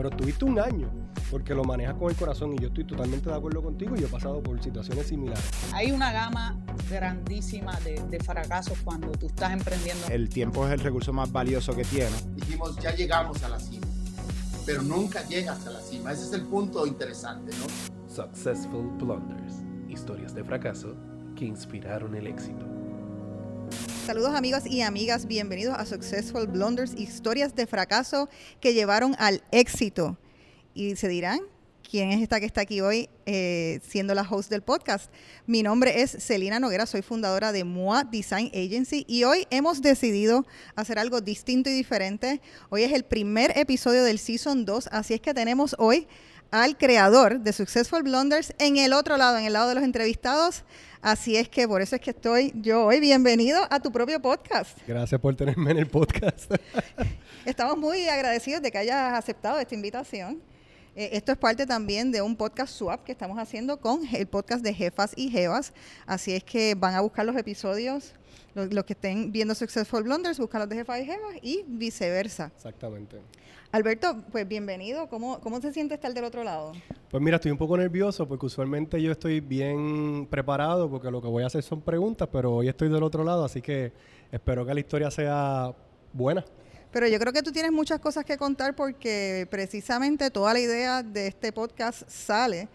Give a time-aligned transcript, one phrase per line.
[0.00, 0.90] pero tuviste un año
[1.30, 4.06] porque lo manejas con el corazón y yo estoy totalmente de acuerdo contigo y yo
[4.06, 5.44] he pasado por situaciones similares.
[5.74, 10.06] Hay una gama grandísima de, de fracasos cuando tú estás emprendiendo.
[10.06, 12.34] El tiempo es el recurso más valioso que tienes.
[12.34, 13.86] Dijimos, ya llegamos a la cima,
[14.64, 16.12] pero nunca llegas a la cima.
[16.12, 17.66] Ese es el punto interesante, ¿no?
[18.08, 19.56] Successful Blunders,
[19.86, 20.96] historias de fracaso
[21.36, 22.79] que inspiraron el éxito.
[24.10, 28.28] Saludos amigos y amigas, bienvenidos a Successful Blunders, historias de fracaso
[28.60, 30.18] que llevaron al éxito.
[30.74, 31.38] Y se dirán,
[31.88, 35.12] ¿quién es esta que está aquí hoy eh, siendo la host del podcast?
[35.46, 40.44] Mi nombre es Celina Noguera, soy fundadora de MOA Design Agency y hoy hemos decidido
[40.74, 42.40] hacer algo distinto y diferente.
[42.68, 46.08] Hoy es el primer episodio del Season 2, así es que tenemos hoy
[46.50, 50.64] al creador de Successful Blunders en el otro lado, en el lado de los entrevistados.
[51.02, 53.00] Así es que por eso es que estoy yo hoy.
[53.00, 54.76] Bienvenido a tu propio podcast.
[54.86, 56.52] Gracias por tenerme en el podcast.
[57.46, 60.42] Estamos muy agradecidos de que hayas aceptado esta invitación.
[60.96, 64.64] Eh, esto es parte también de un podcast swap que estamos haciendo con el podcast
[64.64, 65.72] de Jefas y Jevas.
[66.06, 68.14] Así es que van a buscar los episodios,
[68.54, 72.50] los, los que estén viendo Successful Blunders, buscan los de Jefas y Jevas y viceversa.
[72.56, 73.20] Exactamente.
[73.72, 75.08] Alberto, pues bienvenido.
[75.08, 76.72] ¿Cómo, ¿Cómo se siente estar del otro lado?
[77.08, 81.28] Pues mira, estoy un poco nervioso porque usualmente yo estoy bien preparado porque lo que
[81.28, 83.92] voy a hacer son preguntas, pero hoy estoy del otro lado, así que
[84.32, 85.72] espero que la historia sea
[86.12, 86.44] buena.
[86.92, 91.02] Pero yo creo que tú tienes muchas cosas que contar porque precisamente toda la idea
[91.02, 92.68] de este podcast sale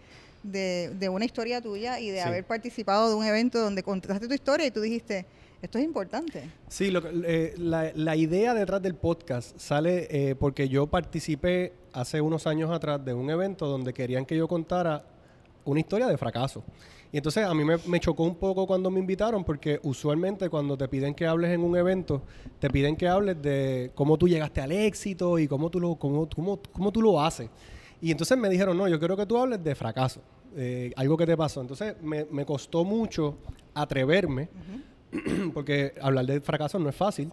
[0.43, 2.27] de, de una historia tuya y de Sí.
[2.27, 5.25] haber participado de un evento donde contaste tu historia y tú dijiste,
[5.61, 6.49] esto es importante.
[6.69, 12.21] Sí, lo eh, la, la idea detrás del podcast sale eh, porque yo participé hace
[12.21, 15.03] unos años atrás de un evento donde querían que yo contara
[15.65, 16.63] una historia de fracaso.
[17.11, 20.77] Y entonces a mí me, me chocó un poco cuando me invitaron porque usualmente cuando
[20.77, 22.21] te piden que hables en un evento,
[22.59, 26.27] te piden que hables de cómo tú llegaste al éxito y cómo tú lo, cómo,
[26.27, 27.49] cómo, cómo tú lo haces.
[28.01, 30.21] Y entonces me dijeron, no, yo quiero que tú hables de fracaso,
[30.55, 31.61] eh, algo que te pasó.
[31.61, 33.37] Entonces me, me costó mucho
[33.73, 34.49] atreverme,
[35.53, 37.31] porque hablar de fracaso no es fácil.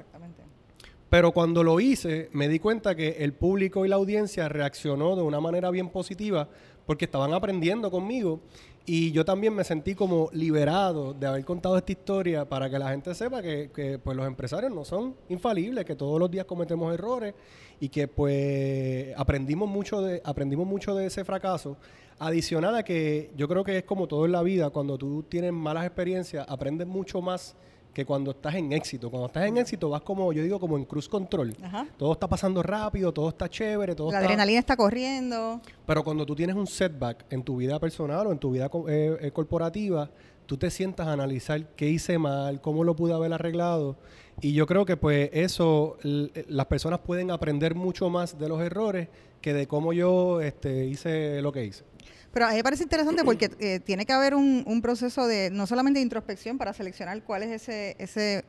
[1.12, 5.20] Pero cuando lo hice, me di cuenta que el público y la audiencia reaccionó de
[5.20, 6.48] una manera bien positiva
[6.86, 8.40] porque estaban aprendiendo conmigo
[8.84, 12.90] y yo también me sentí como liberado de haber contado esta historia para que la
[12.90, 16.92] gente sepa que, que, pues los empresarios no son infalibles, que todos los días cometemos
[16.92, 17.34] errores
[17.78, 21.76] y que pues aprendimos mucho de aprendimos mucho de ese fracaso.
[22.18, 25.52] Adicional a que yo creo que es como todo en la vida, cuando tú tienes
[25.52, 27.56] malas experiencias, aprendes mucho más
[27.92, 29.10] que cuando estás en éxito.
[29.10, 31.54] Cuando estás en éxito vas como, yo digo, como en cruise control.
[31.62, 31.86] Ajá.
[31.96, 34.26] Todo está pasando rápido, todo está chévere, todo La está...
[34.26, 35.60] adrenalina está corriendo.
[35.86, 39.18] Pero cuando tú tienes un setback en tu vida personal o en tu vida eh,
[39.20, 40.10] eh, corporativa,
[40.46, 43.96] tú te sientas a analizar qué hice mal, cómo lo pude haber arreglado.
[44.40, 49.08] Y yo creo que pues eso, las personas pueden aprender mucho más de los errores
[49.40, 51.84] que de cómo yo este, hice lo que hice.
[52.32, 55.50] Pero a mí me parece interesante porque eh, tiene que haber un, un proceso de
[55.50, 58.44] no solamente de introspección para seleccionar cuál es ese, ese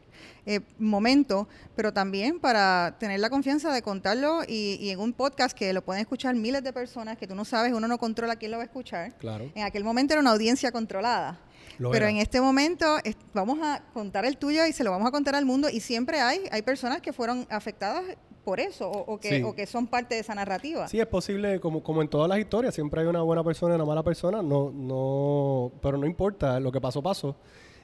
[0.46, 5.58] eh, momento, pero también para tener la confianza de contarlo y, y en un podcast
[5.58, 8.52] que lo pueden escuchar miles de personas que tú no sabes, uno no controla quién
[8.52, 9.18] lo va a escuchar.
[9.18, 9.52] Claro.
[9.54, 11.40] En aquel momento era una audiencia controlada.
[11.80, 12.12] Lo Pero era.
[12.12, 15.36] en este momento es- vamos a contar el tuyo y se lo vamos a contar
[15.36, 18.04] al mundo y siempre hay, hay personas que fueron afectadas
[18.44, 19.44] por eso o, o que, Sí.
[19.44, 20.88] o que son parte de esa narrativa.
[20.88, 23.76] Sí, es posible, como, como en todas las historias, siempre hay una buena persona y
[23.76, 27.36] una mala persona, no, no, pero no importa, lo que pasó, pasó.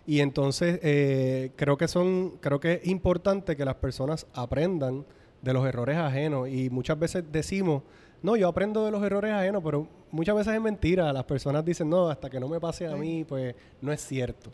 [0.06, 5.06] Y entonces eh, creo que son, creo que es importante que las personas aprendan
[5.42, 6.50] de los errores ajenos.
[6.50, 7.84] Y muchas veces decimos,
[8.22, 11.12] no, yo aprendo de los errores ajenos, pero muchas veces es mentira.
[11.14, 14.52] Las personas dicen, no, hasta que no me pase a mí, pues no es cierto.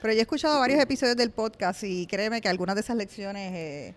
[0.00, 3.52] Pero yo he escuchado varios episodios del podcast y créeme que algunas de esas lecciones
[3.52, 3.94] eh,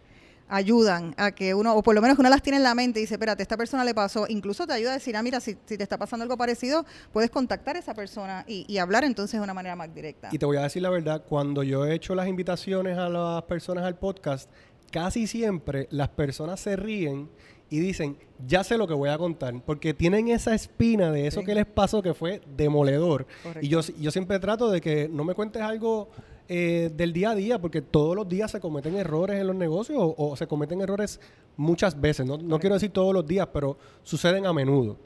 [0.51, 2.99] ayudan a que uno, o por lo menos que uno las tiene en la mente
[2.99, 5.55] y dice, espérate, esta persona le pasó, incluso te ayuda a decir, ah, mira, si,
[5.65, 9.39] si te está pasando algo parecido, puedes contactar a esa persona y, y hablar entonces
[9.39, 10.29] de una manera más directa.
[10.31, 13.43] Y te voy a decir la verdad, cuando yo he hecho las invitaciones a las
[13.43, 14.49] personas al podcast,
[14.91, 17.29] casi siempre las personas se ríen
[17.71, 21.39] y dicen, ya sé lo que voy a contar, porque tienen esa espina de eso
[21.39, 21.45] Sí.
[21.47, 23.25] que les pasó que fue demoledor.
[23.41, 23.65] Correcto.
[23.65, 26.09] Y yo, yo siempre trato de que no me cuentes algo
[26.49, 29.97] eh, del día a día, porque todos los días se cometen errores en los negocios
[29.99, 31.19] o, o se cometen errores
[31.55, 32.25] muchas veces.
[32.25, 34.97] No, no quiero decir todos los días, pero suceden a menudo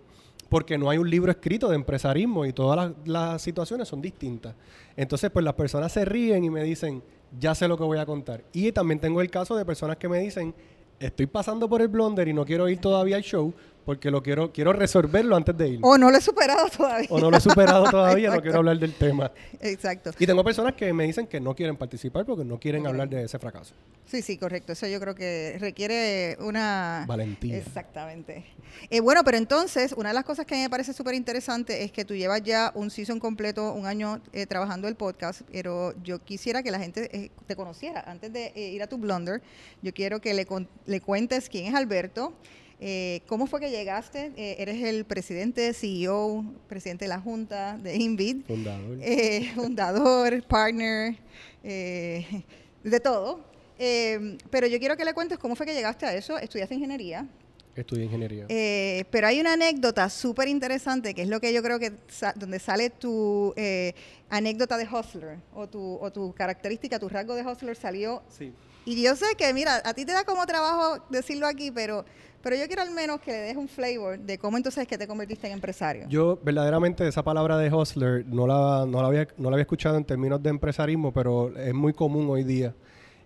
[0.49, 4.53] porque no hay un libro escrito de empresarismo y todas las, las situaciones son distintas.
[4.95, 7.01] Entonces, pues las personas se ríen y me dicen,
[7.39, 8.43] ya sé lo que voy a contar.
[8.53, 10.53] Y también tengo el caso de personas que me dicen,
[10.99, 13.53] estoy pasando por el blonder y no quiero ir todavía al show
[13.85, 15.79] porque lo quiero, quiero resolverlo antes de ir.
[15.83, 17.07] O no lo he superado todavía.
[17.11, 19.31] O no lo he superado todavía, no quiero hablar del tema.
[19.61, 20.11] Exacto.
[20.17, 23.23] Y tengo personas que me dicen que no quieren participar porque no quieren hablar de
[23.23, 23.75] ese fracaso.
[24.05, 24.73] Sí, sí, correcto.
[24.73, 27.05] Eso yo creo que requiere una...
[27.07, 27.57] Valentía.
[27.57, 28.45] Exactamente.
[28.89, 31.83] Eh, bueno, pero entonces, una de las cosas que a mí me parece súper interesante
[31.83, 35.93] es que tú llevas ya un season completo, un año eh, trabajando el podcast, pero
[36.03, 38.03] yo quisiera que la gente eh, te conociera.
[38.07, 39.41] Antes de eh, ir a tu Blunder,
[39.81, 40.47] yo quiero que le,
[40.85, 42.33] le cuentes quién es Alberto,
[42.79, 47.95] eh, cómo fue que llegaste, Eh, eres el presidente, CEO, presidente de la Junta de
[47.95, 48.97] Invid, Fundador.
[49.01, 51.15] eh, fundador, partner,
[51.63, 52.43] eh,
[52.83, 53.39] de todo.
[53.79, 56.37] Eh, pero yo quiero que le cuentes cómo fue que llegaste a eso.
[56.37, 57.27] Estudiaste ingeniería,
[57.75, 58.45] Estudié ingeniería.
[58.47, 62.31] eh, pero hay una anécdota súper interesante que es lo que yo creo que sa-
[62.37, 63.93] donde sale tu eh,
[64.29, 68.21] anécdota de hustler o tu, o tu característica, tu rasgo de hustler salió.
[68.29, 68.53] sí.
[68.87, 72.05] Y yo sé que, mira, a ti te da como trabajo decirlo aquí, pero,
[72.45, 74.99] pero yo quiero al menos que le des un flavor de cómo entonces es que
[74.99, 76.05] te convertiste en empresario.
[76.09, 79.97] Yo verdaderamente esa palabra de hustler no la, no, la había, no la había escuchado
[79.97, 82.75] en términos de empresarismo, pero es muy común hoy día.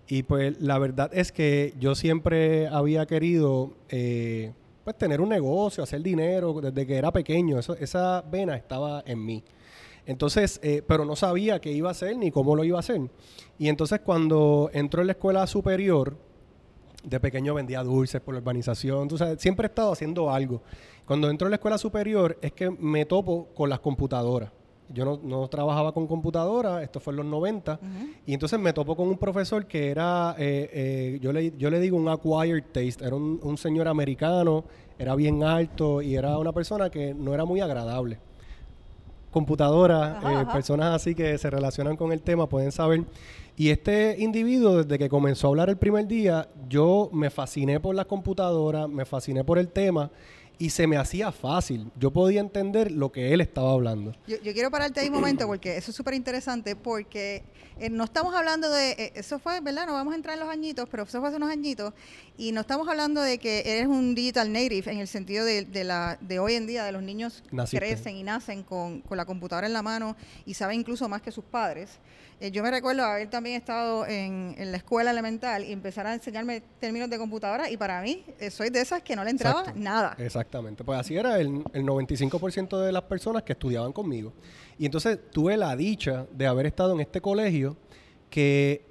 [0.07, 4.53] Y pues la verdad es que yo siempre había querido eh,
[4.85, 7.59] pues tener un negocio, hacer dinero desde que era pequeño.
[7.59, 9.43] Eso, esa vena estaba en mí.
[10.05, 13.01] Entonces, eh, pero no sabía qué iba a hacer ni cómo lo iba a hacer.
[13.57, 16.15] Y entonces cuando entró en la escuela superior,
[17.03, 20.61] de pequeño vendía dulces por la urbanización, tú sabes, siempre he estado haciendo algo.
[21.05, 24.51] Cuando entro en la escuela superior es que me topo con las computadoras.
[24.91, 27.79] Yo no, no trabajaba con computadoras, esto fue en los 90,
[28.25, 31.79] y entonces me topo con un profesor que era, eh, eh, yo, le, yo le
[31.79, 34.65] digo un acquired taste, era un, un señor americano,
[34.97, 38.19] era bien alto y era una persona que no era muy agradable
[39.29, 40.53] computadoras, Ajá, eh, ajá.
[40.53, 43.03] personas así que se relacionan con el tema pueden saber.
[43.55, 47.93] Y este individuo, desde que comenzó a hablar el primer día, yo me fasciné por
[47.93, 50.09] las computadoras, me fasciné por el tema
[50.59, 51.89] y se me hacía fácil.
[51.97, 54.11] Yo podía entender lo que él estaba hablando.
[54.27, 57.43] Yo, yo quiero pararte ahí un momento porque eso es súper interesante porque
[57.79, 59.87] eh, no estamos hablando de, eh, eso fue, ¿verdad?
[59.87, 61.93] No vamos a entrar en los añitos, pero eso fue hace unos añitos
[62.37, 65.85] y no estamos hablando de que eres un digital native en el sentido de, de
[65.85, 67.77] la, de hoy en día, de los niños Naciste.
[67.77, 71.31] crecen y nacen con, con la computadora en la mano y saben incluso más que
[71.31, 71.99] sus padres.
[72.41, 76.13] Eh, yo me recuerdo haber también estado en, en la escuela elemental y empezar a
[76.13, 79.59] enseñarme términos de computadora y para mí eh, soy de esas que no le entraba
[79.59, 79.79] Exacto.
[79.79, 80.15] nada.
[80.17, 80.85] Exactamente.
[80.85, 84.31] Pues así era el, el 95% de las personas que estudiaban conmigo.
[84.77, 87.75] Y entonces tuve la dicha de haber estado en este colegio
[88.29, 88.85] que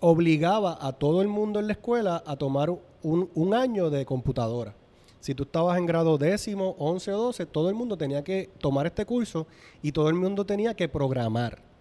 [0.00, 4.74] obligaba a todo el mundo en la escuela a tomar un, un año de computadora.
[5.20, 8.86] Si tú estabas en grado décimo, 11 o 12, todo el mundo tenía que tomar
[8.86, 9.46] este curso
[9.82, 11.73] y todo el mundo tenía que programar.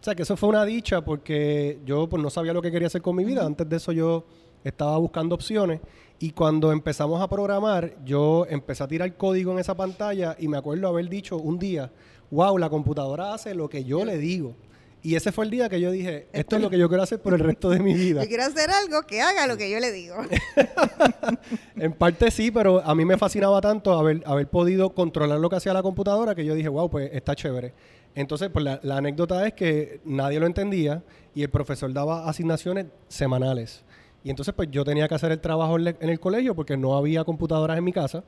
[0.00, 2.86] O sea, que eso fue una dicha porque yo pues, no sabía lo que quería
[2.86, 3.44] hacer con mi vida.
[3.44, 4.24] Antes de eso yo
[4.62, 5.80] estaba buscando opciones
[6.20, 10.56] y cuando empezamos a programar, yo empecé a tirar código en esa pantalla y me
[10.56, 11.92] acuerdo haber dicho un día,
[12.30, 14.54] wow, la computadora hace lo que yo le digo.
[15.00, 17.22] Y ese fue el día que yo dije, esto es lo que yo quiero hacer
[17.22, 18.22] por el resto de mi vida.
[18.22, 20.16] Yo quiero hacer algo que haga lo que yo le digo.
[21.76, 25.56] En parte sí, pero a mí me fascinaba tanto haber, haber podido controlar lo que
[25.56, 27.72] hacía la computadora que yo dije, wow, pues está chévere.
[28.14, 31.02] Entonces, pues la, anécdota es que nadie lo entendía
[31.34, 33.84] y el profesor daba asignaciones semanales.
[34.24, 36.96] Y entonces, pues yo tenía que hacer el trabajo en, en el colegio porque no
[36.96, 38.24] había computadoras en mi casa.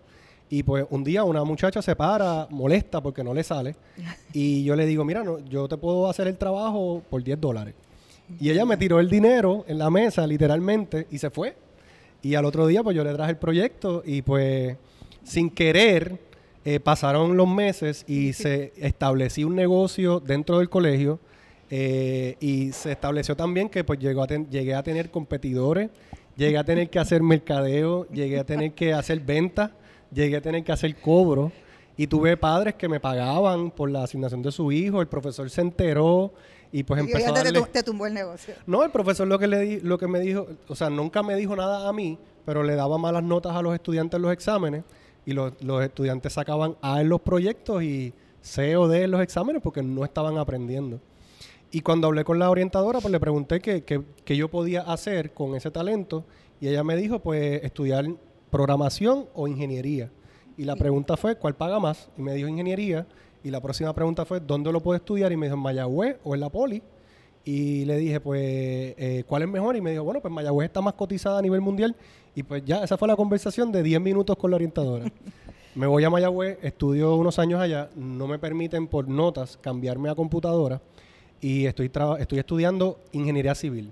[0.53, 3.77] Y pues un día una muchacha se para, molesta porque no le sale.
[4.33, 7.75] Y yo le digo, mira, no, yo te puedo hacer el trabajo por 10 dólares.
[8.41, 11.57] Y ella me tiró el dinero en la mesa, literalmente, y se fue.
[12.23, 14.77] Y al otro día, pues yo le traje el proyecto y pues
[15.23, 16.19] sin querer
[16.65, 21.19] eh, pasaron los meses y se estableció un negocio dentro del colegio
[21.71, 25.91] eh, y se estableció también que pues llegó a ten- llegué a tener competidores,
[26.37, 29.71] llegué a tener que hacer mercadeo, llegué a tener que hacer ventas,
[30.13, 31.53] llegué a tener que hacer cobro
[31.97, 35.61] y tuve padres que me pagaban por la asignación de su hijo, el profesor se
[35.61, 36.33] enteró
[36.73, 37.59] y pues Y empezó a darle...
[37.61, 38.55] tu- te tumbó el negocio.
[38.67, 41.37] No, el profesor lo que le di- lo que me dijo, o sea, nunca me
[41.37, 44.83] dijo nada a mí, pero le daba malas notas a los estudiantes en los exámenes
[45.27, 49.21] y los, los estudiantes sacaban A en los proyectos y C o D en los
[49.21, 51.01] exámenes porque no estaban aprendiendo.
[51.71, 55.33] Y cuando hablé con la orientadora, pues le pregunté qué qué- qué yo podía hacer
[55.33, 56.25] con ese talento
[56.61, 58.07] y ella me dijo, pues, estudiar
[58.51, 60.11] programación o ingeniería.
[60.57, 62.11] Y la pregunta fue, ¿cuál paga más?
[62.19, 63.07] Y me dijo ingeniería.
[63.43, 65.33] Y la próxima pregunta fue, ¿dónde lo puedo estudiar?
[65.33, 66.83] Y me dijo, ¿en Mayagüez o en la Poli?
[67.45, 69.75] Y le dije, pues, eh, ¿cuál es mejor?
[69.77, 71.97] Y me dijo, bueno, pues Mayagüez está más cotizada a nivel mundial.
[72.35, 75.11] Y pues ya, esa fue la conversación de 10 minutos con la orientadora.
[75.75, 80.15] me voy a Mayagüez, estudio unos años allá, no me permiten por notas cambiarme a
[80.15, 80.81] computadora
[81.41, 83.91] y estoy, estoy estudiando ingeniería civil.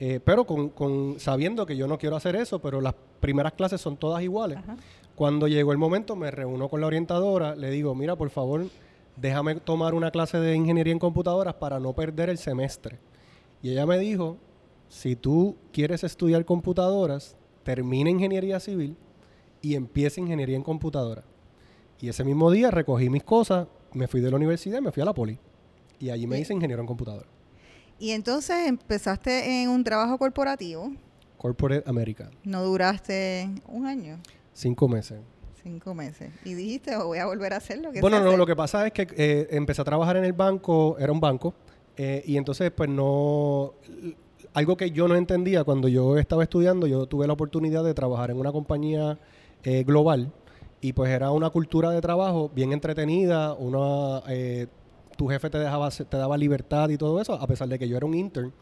[0.00, 3.80] Eh, pero con, con- sabiendo que yo no quiero hacer eso, pero las primeras clases
[3.80, 4.58] son todas iguales.
[4.58, 4.76] Ajá.
[5.16, 8.66] Cuando llegó el momento, me reúno con la orientadora, le digo, mira, por favor,
[9.16, 13.00] déjame tomar una clase de ingeniería en computadoras para no perder el semestre.
[13.60, 14.36] Y ella me dijo,
[14.88, 17.36] si tú quieres estudiar computadoras,
[17.68, 18.96] termina ingeniería civil
[19.60, 21.26] y empieza ingeniería en computadoras.
[22.00, 25.04] Y ese mismo día recogí mis cosas, me fui de la universidad me fui a
[25.04, 25.38] la poli.
[25.98, 26.42] Y allí me Bien.
[26.44, 27.28] hice ingeniero en computadoras.
[27.98, 30.92] Y entonces empezaste en un trabajo corporativo.
[31.36, 32.30] Corporate America.
[32.42, 34.18] No duraste un año,
[34.54, 35.18] Cinco meses.
[35.62, 36.30] cinco meses.
[36.46, 38.38] Y dijiste, "Oh, voy a volver a hacer lo que Bueno, no, hacer".
[38.38, 41.52] lo que pasa es que eh, empecé a trabajar en el banco, era un banco,
[41.98, 43.74] eh, y entonces pues no...
[44.54, 48.30] Algo que yo no entendía cuando yo estaba estudiando, yo tuve la oportunidad de trabajar
[48.30, 49.18] en una compañía
[49.62, 50.32] eh, global
[50.80, 54.22] y pues era una cultura de trabajo bien entretenida, una...
[54.28, 54.66] eh,
[55.16, 57.96] tu jefe te dejaba te daba libertad y todo eso, a pesar de que yo
[57.96, 58.52] era un intern.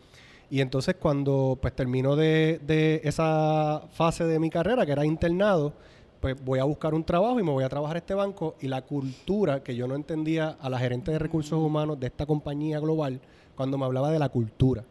[0.51, 5.75] Y entonces cuando pues termino de, de esa fase de mi carrera, que era internado,
[6.21, 8.69] pues voy a buscar un trabajo y me voy a trabajar a este banco y
[8.69, 12.81] la cultura que yo no entendía a la gerente de recursos humanos de esta compañía
[12.81, 13.21] global
[13.55, 14.85] cuando me hablaba de la cultura.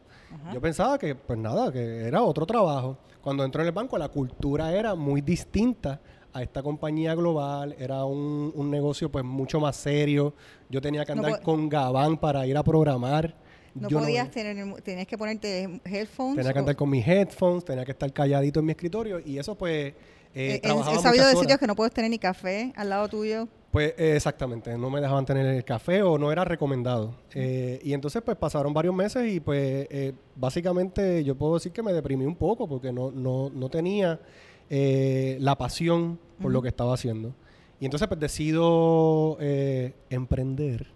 [0.54, 2.98] Yo pensaba que, pues nada, que era otro trabajo.
[3.22, 6.00] Cuando entró en el banco, la cultura era muy distinta
[6.34, 7.76] a esta compañía global.
[7.80, 10.34] Era un, un negocio, pues, mucho más serio.
[10.70, 13.36] Yo tenía que andar con Gabán para ir a programar.
[13.74, 16.38] No Yo podías tener, tenías que ponerte headphones.
[16.38, 19.56] Tenía que andar con mis headphones, tenía que estar calladito en mi escritorio y eso,
[19.56, 19.94] pues,
[20.34, 23.48] eh, Eh, he sabido de sitios que no puedes tener ni café al lado tuyo.
[23.76, 27.14] Pues eh, exactamente, no me dejaban tener el café o no era recomendado.
[27.34, 31.84] Eh, y entonces pues pasaron varios meses y pues eh, básicamente yo puedo decir que
[31.84, 34.22] me deprimí un poco porque no, no, no tenía
[34.70, 37.34] eh, la pasión por lo que estaba haciendo.
[37.82, 40.88] Y entonces pues decido eh, emprender,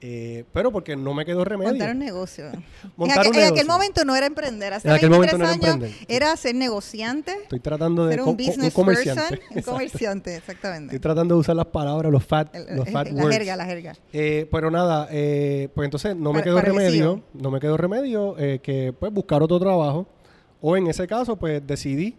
[0.00, 1.70] eh, pero porque no me quedó remedio.
[1.70, 2.44] Montar un negocio.
[2.96, 3.72] Montar en, aquel, un en aquel negocio.
[3.72, 4.72] momento no era emprender.
[4.74, 6.06] Hace En aquel 23 momento no era años emprender.
[6.14, 9.22] era ser negociante, Estoy tratando de ser un co- business comerciante.
[9.38, 10.86] person, un comerciante, exactamente.
[10.94, 13.36] Estoy tratando de usar las palabras, los fat, El- los fat la words.
[13.36, 13.92] jerga, la jerga.
[14.12, 18.60] Eh, pero nada, eh, pues entonces no me quedó remedio, no me quedó remedio eh,
[18.62, 20.06] que pues buscar otro trabajo.
[20.60, 22.16] O en ese caso, pues decidí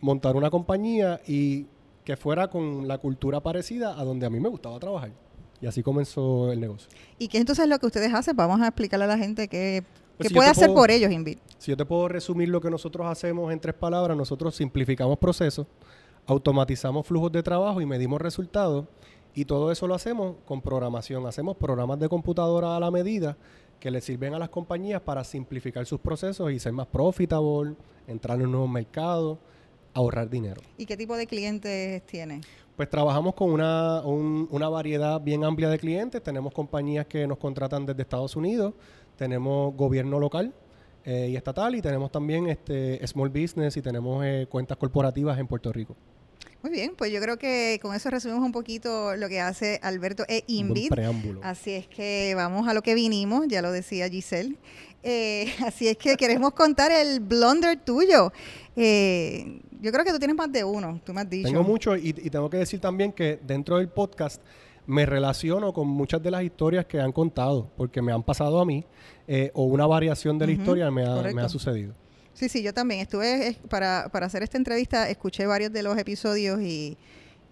[0.00, 1.66] montar una compañía y
[2.04, 5.10] que fuera con la cultura parecida a donde a mí me gustaba trabajar.
[5.60, 6.88] Y así comenzó el negocio.
[7.18, 8.36] ¿Y qué entonces es lo que ustedes hacen?
[8.36, 9.82] Vamos a explicarle a la gente qué,
[10.16, 11.38] Pues qué si puede hacer puedo- por ellos, Invit.
[11.58, 15.66] Si yo te puedo resumir lo que nosotros hacemos en tres palabras, nosotros simplificamos procesos,
[16.26, 18.86] automatizamos flujos de trabajo y medimos resultados.
[19.34, 21.26] Y todo eso lo hacemos con programación.
[21.26, 23.36] Hacemos programas de computadora a la medida
[23.80, 27.74] que le sirven a las compañías para simplificar sus procesos y ser más profitable,
[28.06, 29.38] entrar en nuevos mercados,
[29.96, 30.60] ahorrar dinero.
[30.76, 32.42] ¿Y qué tipo de clientes tienen?
[32.76, 36.22] Pues trabajamos con una, un- una variedad bien amplia de clientes.
[36.22, 38.74] Tenemos compañías que nos contratan desde Estados Unidos,
[39.16, 40.52] tenemos gobierno local
[41.06, 45.46] eh, y estatal y tenemos también este small business y tenemos eh, cuentas corporativas en
[45.46, 45.96] Puerto Rico.
[46.62, 50.24] Muy bien, pues yo creo que con eso resumimos un poquito lo que hace Alberto
[50.28, 50.42] e
[50.90, 51.40] preámbulo.
[51.44, 54.56] Así es que vamos a lo que vinimos, ya lo decía Giselle.
[55.08, 58.32] Eh, así es que queremos contar el blunder tuyo.
[58.74, 61.48] Eh, yo creo que tú tienes más de uno, tú me has dicho.
[61.48, 64.42] Tengo mucho y, y tengo que decir también que dentro del podcast
[64.86, 68.64] me relaciono con muchas de las historias que han contado, porque me han pasado a
[68.64, 68.84] mí
[69.28, 71.94] eh, o una variación de la Ujú, historia me ha, me ha sucedido.
[72.34, 73.00] Sí, sí, yo también.
[73.00, 76.96] Estuve eh, para, para hacer esta entrevista, escuché varios de los episodios y,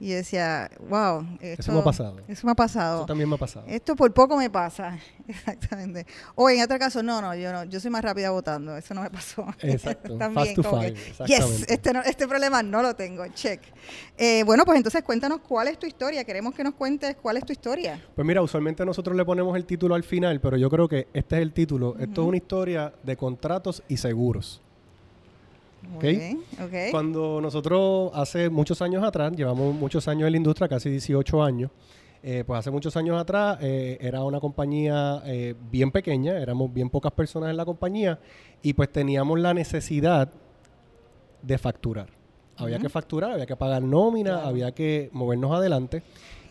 [0.04, 1.26] y decía, wow.
[1.40, 2.16] Esto, me ha pasado.
[2.28, 2.96] Eso me ha pasado.
[2.98, 3.64] Eso también me ha pasado.
[3.66, 4.98] Esto por poco me pasa.
[5.28, 6.04] Exactamente.
[6.34, 8.76] O en otro caso, no, no, yo no, yo soy más rápida votando.
[8.76, 9.46] Eso no me pasó.
[9.62, 10.18] Exacto.
[10.18, 13.26] También, Fast to como que, five, Yes, este, no- este problema no lo tengo.
[13.28, 13.62] Check.
[14.18, 16.22] Eh, bueno, pues entonces cuéntanos cuál es tu historia.
[16.24, 18.04] Queremos que nos cuentes cuál es tu historia.
[18.14, 21.36] Pues mira, usualmente nosotros le ponemos el título al final, pero yo creo que este
[21.36, 21.96] es el título.
[21.98, 24.60] Esto es una historia de contratos y seguros.
[25.88, 26.02] Muy Ok.
[26.02, 26.90] bien, ok.
[26.90, 31.70] Cuando nosotros hace muchos años atrás, llevamos muchos años en la industria, casi 18 años,
[32.22, 36.88] eh, pues hace muchos años atrás eh, era una compañía eh, bien pequeña, éramos bien
[36.88, 38.18] pocas personas en la compañía
[38.62, 40.30] y pues teníamos la necesidad
[41.42, 42.08] de facturar.
[42.56, 46.02] Había que facturar, había que pagar nómina, había que movernos adelante.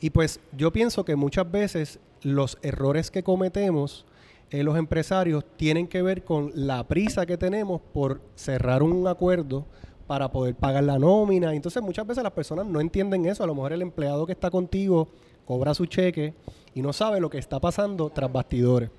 [0.02, 4.06] Y pues yo pienso que muchas veces los errores que cometemos
[4.54, 9.66] eh, los empresarios tienen que ver con la prisa que tenemos por cerrar un acuerdo
[10.06, 11.56] para poder pagar la nómina.
[11.56, 13.44] Entonces muchas veces las personas no entienden eso.
[13.44, 15.08] A lo mejor el empleado que está contigo
[15.44, 16.36] cobra su cheque
[16.76, 18.92] y no sabe lo que está pasando tras bastidores.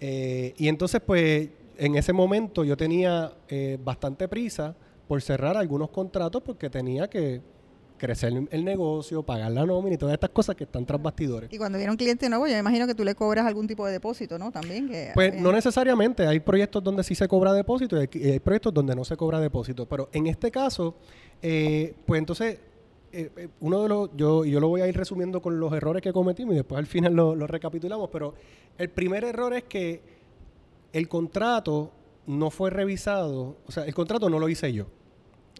[0.00, 4.74] Eh, y entonces pues en ese momento yo tenía eh, bastante prisa
[5.06, 7.42] por cerrar algunos contratos porque tenía que
[7.96, 11.52] crecer el negocio, pagar la nómina y todas estas cosas que están tras bastidores.
[11.52, 13.86] Y cuando viene un cliente nuevo, yo me imagino que tú le cobras algún tipo
[13.86, 14.50] de depósito, ¿no?
[14.50, 14.88] También.
[14.88, 18.94] Que, Pues no necesariamente, hay proyectos donde sí se cobra depósito y hay, proyectos donde
[18.94, 20.96] no se cobra depósito, pero en este caso,
[21.42, 22.58] eh, pues entonces
[23.12, 26.02] eh, eh, uno de los, yo, yo lo voy a ir resumiendo con los errores
[26.02, 28.34] que cometimos y después al final lo, lo recapitulamos, pero
[28.78, 30.02] el primer error es que
[30.92, 31.92] el contrato
[32.26, 34.86] no fue revisado, o sea, el contrato no lo hice yo.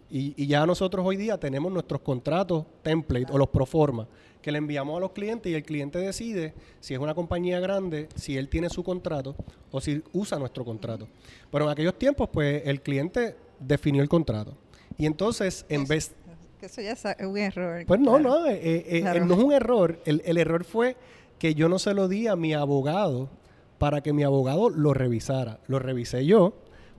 [0.09, 4.07] Y, y ya nosotros hoy día tenemos nuestros contratos template o los proforma
[4.41, 8.07] que le enviamos a los clientes y el cliente decide si es una compañía grande,
[8.15, 9.35] si él tiene su contrato
[9.71, 11.07] o si usa nuestro contrato.
[11.51, 14.53] Pero en aquellos tiempos, pues el cliente definió el contrato.
[14.97, 16.15] Y entonces, en Eso- vez...
[16.61, 17.83] Que eso ya es un error.
[17.85, 18.39] Pues no, claro.
[18.39, 19.25] no, eh, eh, eh, Claro.
[19.25, 19.99] no es un error.
[20.05, 20.95] El, el error fue
[21.37, 23.29] que yo no se lo di a mi abogado
[23.77, 25.59] para que mi abogado lo revisara.
[25.67, 26.53] Lo revisé yo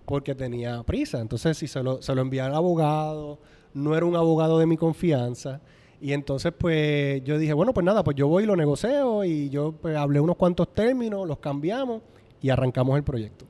[0.08, 1.20] porque tenía prisa.
[1.20, 3.38] Entonces, si se lo, se lo envié al abogado,
[3.74, 5.60] no era un abogado de mi confianza.
[6.00, 9.50] Y entonces, pues, yo dije, bueno, pues nada, pues yo voy y lo negocio y
[9.50, 12.00] yo pues, hablé unos cuantos términos, los cambiamos
[12.40, 13.44] y arrancamos el proyecto.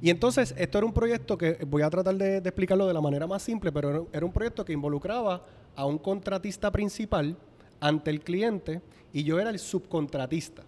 [0.00, 3.28] Y entonces, esto era un proyecto que voy a tratar de, explicarlo de la manera
[3.28, 5.44] más simple, pero era un proyecto que involucraba
[5.76, 7.36] a un contratista principal
[7.78, 8.82] ante el cliente
[9.12, 10.62] y yo era el subcontratista.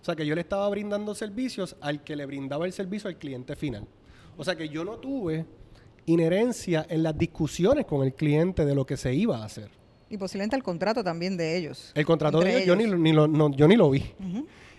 [0.00, 3.16] O sea, que yo le estaba brindando servicios al que le brindaba el servicio al
[3.16, 3.86] cliente final.
[4.36, 5.44] O sea, que yo no tuve
[6.06, 9.70] inherencia en las discusiones con el cliente de lo que se iba a hacer.
[10.08, 11.92] Y posiblemente el contrato también de ellos.
[11.94, 14.04] El contrato de ellos, yo ni, ni lo, no, yo ni lo vi.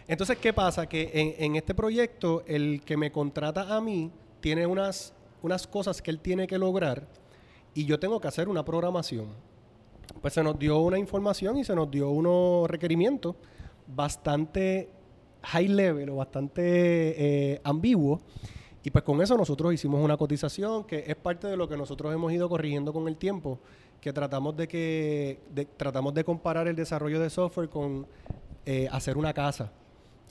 [0.08, 0.88] Entonces, ¿qué pasa?
[0.88, 4.10] Que en, en este proyecto, el que me contrata a mí
[4.40, 7.08] tiene unas, unas cosas que él tiene que lograr
[7.74, 9.28] y yo tengo que hacer una programación.
[10.22, 13.36] Pues se nos dio una información y se nos dio unos requerimientos
[13.86, 14.90] bastante
[15.44, 18.22] high level o bastante eh, ambiguos.
[18.88, 22.14] Y pues con eso nosotros hicimos una cotización que es parte de lo que nosotros
[22.14, 23.60] hemos ido corrigiendo con el tiempo,
[24.00, 28.08] que tratamos de que de- tratamos de comparar el desarrollo de software con
[28.66, 29.74] eh, hacer una casa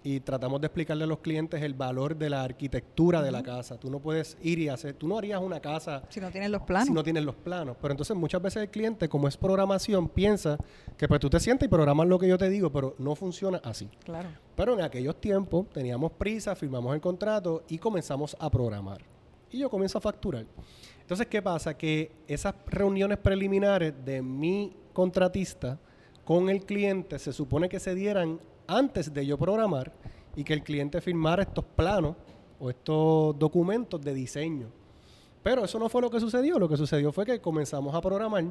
[0.06, 3.76] y tratamos de explicarle a los clientes el valor de la arquitectura de la casa.
[3.76, 6.62] Tú no puedes ir y hacer, tú no harías una casa Si no tienen los
[6.62, 6.86] planos.
[6.86, 7.76] si no tienes los planos.
[7.82, 10.58] Pero entonces muchas veces el cliente, como es programación, piensa
[10.96, 13.60] que pues tú te sientes y programas lo que yo te digo, pero no funciona
[13.64, 13.88] así.
[14.04, 14.28] Claro.
[14.54, 19.02] Pero en aquellos tiempos teníamos prisa, firmamos el contrato y comenzamos a programar.
[19.50, 20.46] Y yo comienzo a facturar.
[21.00, 21.76] Entonces, ¿qué pasa?
[21.76, 25.80] Que esas reuniones preliminares de mi contratista
[26.24, 29.92] con el cliente se supone que se dieran antes de yo programar
[30.34, 32.14] y que el cliente firmara estos planos
[32.58, 34.66] o estos documentos de diseño.
[35.42, 36.58] Pero eso no fue lo que sucedió.
[36.58, 38.44] Lo que sucedió fue que comenzamos a programar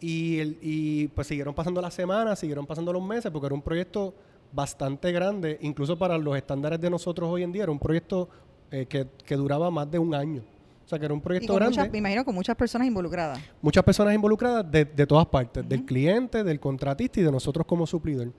[0.00, 3.62] y, el- y pues siguieron pasando las semanas, siguieron pasando los meses, porque era un
[3.62, 4.14] proyecto
[4.52, 8.28] bastante grande, incluso para los estándares de nosotros hoy en día, era un proyecto
[8.70, 10.42] eh, que, que duraba más de un año.
[10.84, 12.86] O sea, que era un Y proyecto con grande muchas, me imagino con muchas personas
[12.86, 13.38] involucradas.
[13.62, 17.86] muchas personas involucradas de, de todas partes, del cliente, del contratista y de nosotros como
[17.86, 18.32] suplidor.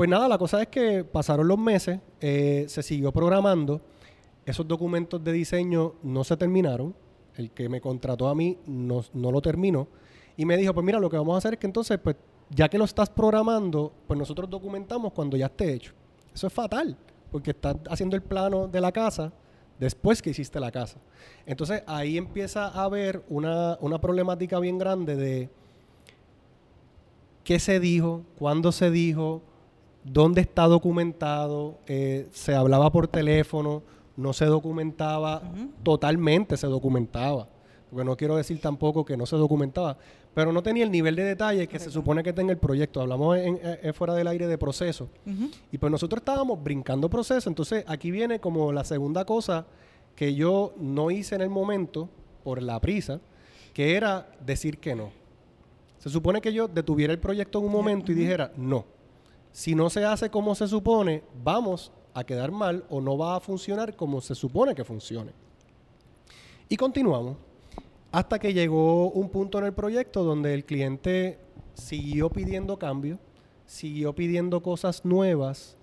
[0.00, 3.82] Pues nada, la cosa es que pasaron los meses, eh, se siguió programando,
[4.46, 6.94] esos documentos de diseño no se terminaron,
[7.36, 9.88] el que me contrató a mí no, lo terminó,
[10.38, 12.16] y me dijo, pues mira, lo que vamos a hacer es que entonces, pues
[12.48, 15.92] ya que lo estás programando, pues nosotros documentamos cuando ya esté hecho.
[16.32, 16.96] Eso es fatal,
[17.30, 19.30] porque estás haciendo el plano de la casa
[19.78, 20.98] después que hiciste la casa.
[21.44, 25.50] Entonces ahí empieza a haber una, una problemática bien grande de
[27.44, 29.42] qué se dijo, cuándo se dijo,
[30.04, 33.82] dónde está documentado, eh, se hablaba por teléfono,
[34.16, 35.42] no se documentaba,
[35.82, 37.48] totalmente se documentaba.
[37.90, 39.96] Porque no quiero decir tampoco que no se documentaba,
[40.32, 43.00] pero no tenía el nivel de detalle que se supone que tenga el proyecto.
[43.00, 45.08] Hablamos en, en- fuera del aire de proceso.
[45.72, 47.48] Y pues nosotros estábamos brincando proceso.
[47.48, 49.66] Entonces aquí viene como la segunda cosa
[50.14, 52.08] que yo no hice en el momento
[52.44, 53.20] por la prisa,
[53.74, 55.10] que era decir que no.
[55.98, 58.84] Se supone que yo detuviera el proyecto en un momento y dijera, no,
[59.52, 63.40] si no se hace como se supone, vamos a quedar mal o no va a
[63.40, 65.32] funcionar como se supone que funcione.
[66.68, 67.36] Y continuamos
[68.12, 71.38] hasta que llegó un punto en el proyecto donde el cliente
[71.74, 73.18] siguió pidiendo cambios,
[73.66, 75.76] siguió pidiendo cosas nuevas,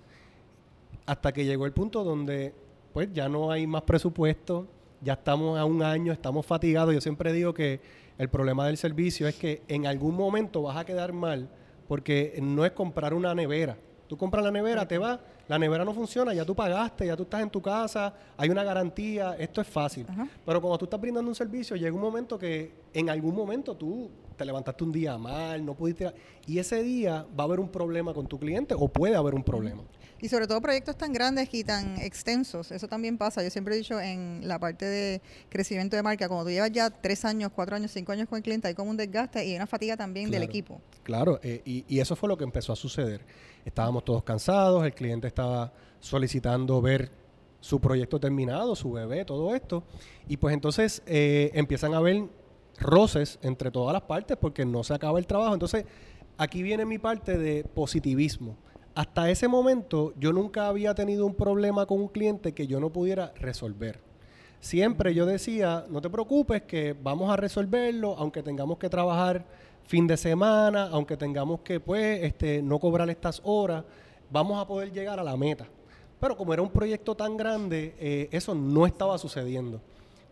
[1.05, 2.53] hasta que llegó el punto donde
[2.93, 4.67] pues ya no hay más presupuesto,
[5.01, 6.93] ya estamos a un año, estamos fatigados.
[6.93, 7.79] Yo siempre digo que
[8.17, 11.49] el problema del servicio es que en algún momento vas a quedar mal
[11.87, 13.77] porque no es comprar una nevera.
[14.07, 17.23] Tú compras la nevera, te vas, la nevera no funciona, ya tú pagaste, ya tú
[17.23, 20.05] estás en tu casa, hay una garantía, esto es fácil.
[20.09, 20.27] Ajá.
[20.45, 24.09] Pero cuando tú estás brindando un servicio, llega un momento que en algún momento tú
[24.37, 26.13] te levantaste un día mal, no pudiste...
[26.45, 29.43] Y ese día va a haber un problema con tu cliente o puede haber un
[29.43, 29.83] problema.
[30.21, 33.43] Y sobre todo proyectos tan grandes y tan extensos, eso también pasa.
[33.43, 36.89] Yo siempre he dicho en la parte de crecimiento de marca, cuando tú llevas ya
[36.89, 39.67] tres años, cuatro años, cinco años con el cliente, hay como un desgaste y una
[39.67, 40.81] fatiga también del equipo.
[41.03, 43.25] Claro, eh, y, y eso fue lo que empezó a suceder.
[43.63, 47.11] Estábamos todos cansados, el cliente estaba solicitando ver
[47.59, 49.83] su proyecto terminado, su bebé, todo esto.
[50.27, 52.23] Y pues entonces eh, empiezan a haber
[52.79, 55.53] roces entre todas las partes porque no se acaba el trabajo.
[55.53, 55.85] Entonces,
[56.37, 58.55] aquí viene mi parte de positivismo.
[58.97, 62.89] Hasta ese momento yo nunca había tenido un problema con un cliente que yo no
[62.89, 63.99] pudiera resolver.
[64.59, 69.45] Siempre yo decía, no te preocupes que vamos a resolverlo, aunque tengamos que trabajar
[69.85, 73.83] fin de semana, aunque tengamos que pues este, no cobrar estas horas,
[74.31, 75.67] vamos a poder llegar a la meta.
[76.19, 79.79] Pero como era un proyecto tan grande, eh, eso no estaba sucediendo.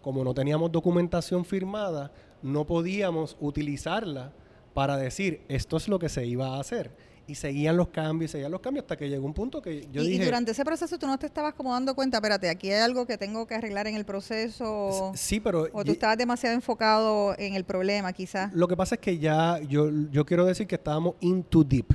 [0.02, 4.32] Como no teníamos documentación firmada, no podíamos utilizarla
[4.74, 7.15] para decir esto es lo que se iba a hacer.
[7.28, 10.04] Y seguían los cambios, y seguían los cambios hasta que llegó un punto que yo
[10.04, 10.26] y, y dije...
[10.26, 13.18] durante ese proceso tú no te estabas como dando cuenta, espérate, aquí hay algo que
[13.18, 15.12] tengo que arreglar en el proceso.
[15.16, 15.68] Sí, pero...
[15.74, 18.54] O tú estabas demasiado enfocado en el problema, quizás.
[18.54, 21.88] Lo que pasa es que ya, yo, yo quiero decir que estábamos in too deep.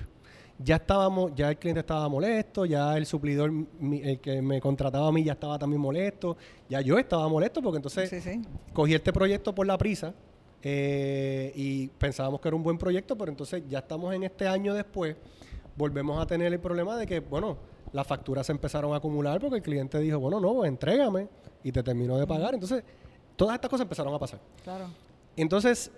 [0.62, 5.08] Ya estábamos, ya el cliente estaba molesto, ya el suplidor, mi- el que me contrataba
[5.08, 6.36] a mí ya estaba también molesto,
[6.68, 8.42] ya yo estaba molesto porque entonces Sí, sí.
[8.74, 10.12] cogí este proyecto por la prisa
[10.62, 14.74] eh, y pensábamos que era un buen proyecto, pero entonces ya estamos en este año
[14.74, 15.16] después,
[15.76, 17.56] volvemos a tener el problema de que, bueno,
[17.92, 21.28] las facturas se empezaron a acumular porque el cliente dijo, bueno, no, pues entrégame
[21.64, 22.54] y te terminó de pagar.
[22.54, 22.84] Entonces,
[23.36, 24.40] todas estas cosas empezaron a pasar.
[24.62, 24.86] Claro.
[25.36, 25.90] Entonces,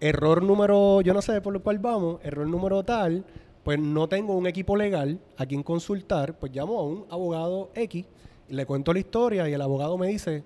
[0.00, 3.24] error número, yo no sé por lo cual vamos, error número tal,
[3.62, 8.06] pues no tengo un equipo legal a quien consultar, pues llamo a un abogado X,
[8.48, 10.44] le cuento la historia y el abogado me dice,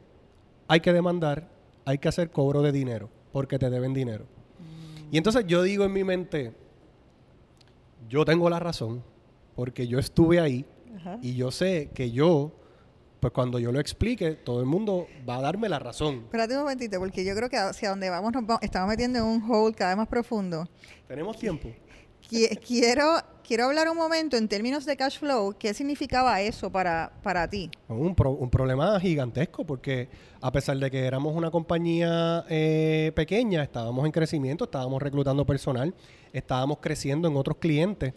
[0.69, 1.49] hay que demandar,
[1.85, 4.27] hay que hacer cobro de dinero, porque te deben dinero.
[5.11, 6.53] Y entonces yo digo en mi mente,
[8.09, 9.03] yo tengo la razón,
[9.57, 10.65] porque yo estuve ahí
[10.97, 11.19] Ajá.
[11.23, 12.53] y yo sé que yo,
[13.19, 16.23] pues cuando yo lo explique, todo el mundo va a darme la razón.
[16.25, 19.25] Espérate un momentito, porque yo creo que hacia donde vamos nos vamos, estamos metiendo en
[19.25, 20.69] un hole cada vez más profundo.
[21.09, 21.71] Tenemos tiempo.
[22.31, 23.17] Qui- Quiero,
[23.47, 25.55] quiero hablar un momento en términos de cash flow.
[25.59, 27.71] ¿Qué significaba eso para, para ti?
[27.89, 30.09] Un, pro- un problema gigantesco porque
[30.41, 35.93] a pesar de que éramos una compañía eh, pequeña, estábamos en crecimiento, estábamos reclutando personal,
[36.33, 38.15] estábamos creciendo en otros clientes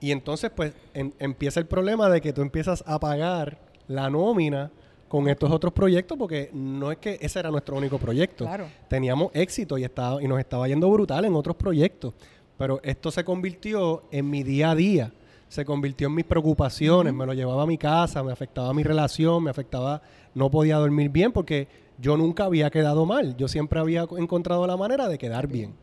[0.00, 4.70] y entonces pues em- empieza el problema de que tú empiezas a pagar la nómina
[5.08, 8.44] con estos otros proyectos porque no es que ese era nuestro único proyecto.
[8.44, 8.66] Claro.
[8.88, 12.12] Teníamos éxito y, estaba, y nos estaba yendo brutal en otros proyectos,
[12.58, 15.12] pero esto se convirtió en mi día a día.
[15.48, 19.42] Se convirtió en mis preocupaciones, me lo llevaba a mi casa, me afectaba mi relación,
[19.42, 20.02] me afectaba,
[20.34, 24.76] no podía dormir bien porque yo nunca había quedado mal, yo siempre había encontrado la
[24.76, 25.74] manera de quedar bien.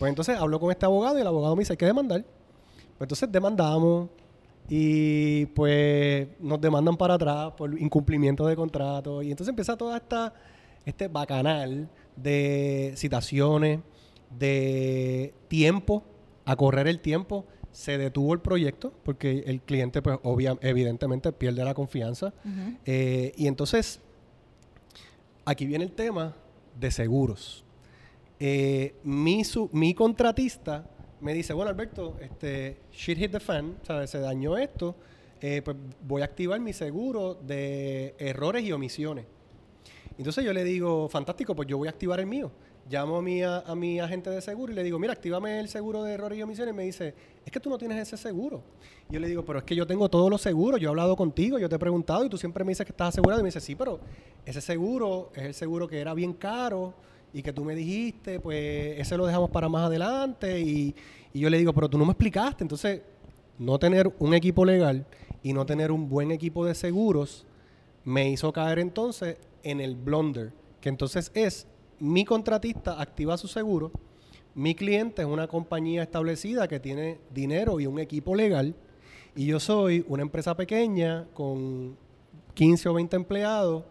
[0.00, 2.22] Pues entonces hablo con este abogado y el abogado me dice, hay que demandar.
[2.22, 4.08] Pues entonces demandamos
[4.68, 9.22] y pues nos demandan para atrás por incumplimiento de contrato.
[9.22, 10.34] Y entonces empieza toda esta
[10.84, 13.80] este bacanal de citaciones,
[14.36, 16.02] de tiempo,
[16.44, 21.64] a correr el tiempo, se detuvo el proyecto porque el cliente pues obvia, evidentemente pierde
[21.64, 22.32] la confianza
[22.86, 24.00] Eh, y entonces
[25.44, 26.34] aquí viene el tema
[26.78, 27.64] de seguros.
[28.40, 30.88] Eh, mi, su- mi contratista
[31.20, 34.10] me dice, bueno Alberto, este, shit hit the fan, ¿sabes?
[34.10, 34.94] se dañó esto,
[35.40, 39.24] eh, pues voy a activar mi seguro de errores y omisiones.
[40.16, 42.50] Entonces yo le digo, fantástico, pues yo voy a activar el mío.
[42.90, 46.02] Llamo a mi, a, mi agente de seguro y le digo, mira, actívame el seguro
[46.02, 46.72] de errores y omisiones.
[46.72, 48.62] Y me dice, es que tú no tienes ese seguro.
[49.10, 50.80] Y yo le digo, pero es que yo tengo todos los seguros.
[50.80, 53.08] Yo he hablado contigo, yo te he preguntado y tú siempre me dices que estás
[53.08, 53.40] asegurado.
[53.40, 54.00] Y me dice, sí, pero
[54.46, 56.94] ese seguro es el seguro que era bien caro
[57.32, 60.58] y que tú me dijiste, pues ese lo dejamos para más adelante.
[60.60, 60.94] Y
[61.34, 62.64] yo le digo, pero tú no me explicaste.
[62.64, 63.02] Entonces,
[63.58, 65.04] no tener un equipo legal
[65.42, 67.44] y no tener un buen equipo de seguros
[68.04, 71.66] me hizo caer entonces en el blunder, que entonces es
[72.00, 73.90] mi contratista activa su seguro,
[74.54, 78.74] mi cliente es una compañía establecida que tiene dinero y un equipo legal,
[79.34, 81.96] y yo soy una empresa pequeña con
[82.54, 83.84] 15 o 20 empleados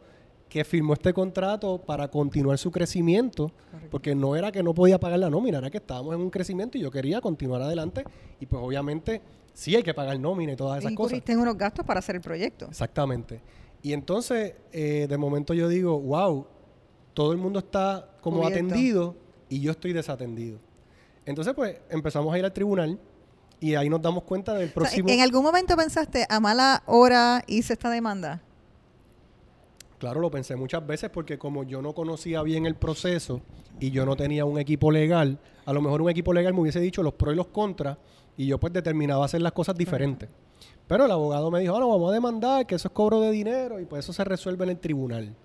[0.50, 3.52] que firmó este contrato para continuar su crecimiento,
[3.92, 6.78] porque no era que no podía pagar la nómina, era que estábamos en un crecimiento
[6.78, 8.04] y yo quería continuar adelante,
[8.40, 9.22] y pues obviamente
[9.54, 11.22] sí hay que pagar nómina y todas esas cosas.
[11.28, 12.66] En unos gastos para hacer el proyecto.
[12.66, 13.42] Exactamente.
[13.82, 16.46] Y entonces, eh, de momento yo digo, wow,
[17.18, 18.64] todo el mundo está como Cubierto.
[18.64, 19.16] atendido
[19.50, 20.60] y yo estoy desatendido.
[21.26, 23.00] Entonces, pues, empezamos a ir al tribunal
[23.60, 25.10] y ahí nos damos cuenta del O sea, próximo...
[25.10, 28.44] ¿En algún momento pensaste, a mala hora hice esta demanda?
[29.98, 33.42] Claro, lo pensé muchas veces porque como yo no conocía bien el proceso
[33.80, 36.80] y yo no tenía un equipo legal, a lo mejor un equipo legal me hubiese
[36.80, 37.98] dicho los pros y los contras
[38.38, 40.30] y yo pues determinaba hacer las cosas diferentes.
[40.86, 43.32] Pero el abogado me dijo, ah, no, vamos a demandar, que eso es cobro de
[43.32, 45.36] dinero y pues eso se resuelve en el tribunal.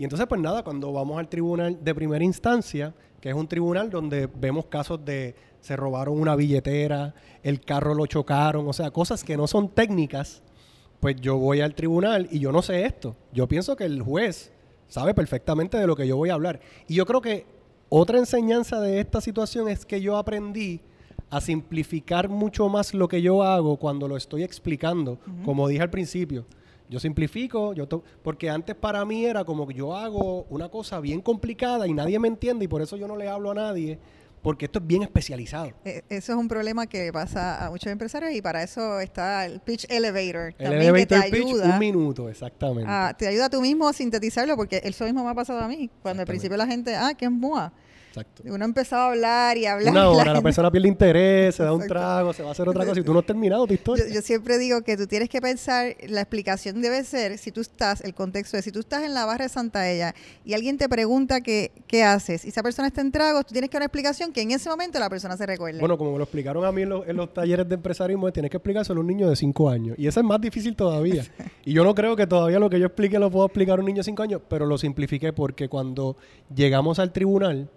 [0.00, 3.90] Y entonces, pues nada, cuando vamos al tribunal de primera instancia, que es un tribunal
[3.90, 9.22] donde vemos casos de se robaron una billetera, el carro lo chocaron, o sea, cosas
[9.22, 10.42] que no son técnicas,
[11.00, 13.14] pues yo voy al tribunal y yo no sé esto.
[13.34, 14.50] Yo pienso que el juez
[14.88, 16.60] sabe perfectamente de lo que yo voy a hablar.
[16.88, 17.44] Y yo creo que
[17.90, 20.80] otra enseñanza de esta situación es que yo aprendí
[21.28, 25.90] a simplificar mucho más lo que yo hago cuando lo estoy explicando, como dije al
[25.90, 26.46] principio.
[26.90, 27.86] Yo simplifico, yo
[28.22, 32.18] porque antes para mí era como que yo hago una cosa bien complicada y nadie
[32.18, 33.98] me entiende y por eso yo no le hablo a nadie,
[34.42, 35.70] porque esto es bien especializado.
[35.84, 39.60] Eh, Eso es un problema que pasa a muchos empresarios y para eso está el
[39.60, 40.52] pitch elevator.
[40.58, 41.64] El también que te elevator pitch, ayuda.
[41.74, 42.90] un minuto, exactamente.
[42.90, 45.88] a- te ayuda tú mismo a sintetizarlo porque eso mismo me ha pasado a mí.
[46.02, 47.72] Cuando al principio la gente, ah, ¿qué es MOA?
[48.10, 48.42] Exacto.
[48.44, 49.92] Uno empezaba a hablar y hablar.
[49.92, 52.84] Una hora, la, persona pierde interés, se da un trago, se va a hacer otra
[52.84, 54.04] cosa y tú no has terminado tu historia.
[54.08, 57.60] Yo, yo siempre digo que tú tienes que pensar, la explicación debe ser, si tú
[57.60, 60.76] estás, el contexto es, si tú estás en la barra de Santa Ella y alguien
[60.76, 63.82] te pregunta qué, qué haces y esa persona está en tragos, tú tienes que dar
[63.82, 65.78] una explicación que en ese momento la persona se recuerde.
[65.78, 68.50] Bueno, como me lo explicaron a mí en los, en los talleres de empresarismo, tienes
[68.50, 69.96] que explicárselo a un niño de 5 años.
[69.98, 71.24] Y eso es más difícil todavía.
[71.64, 73.86] y yo no creo que todavía lo que yo explique lo puedo explicar a un
[73.86, 76.16] niño de 5 años, pero lo simplifiqué porque cuando
[76.54, 77.68] llegamos al tribunal,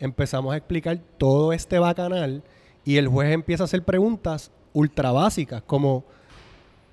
[0.00, 2.42] empezamos a explicar todo este bacanal
[2.84, 6.04] y el juez empieza a hacer preguntas ultra básicas, como,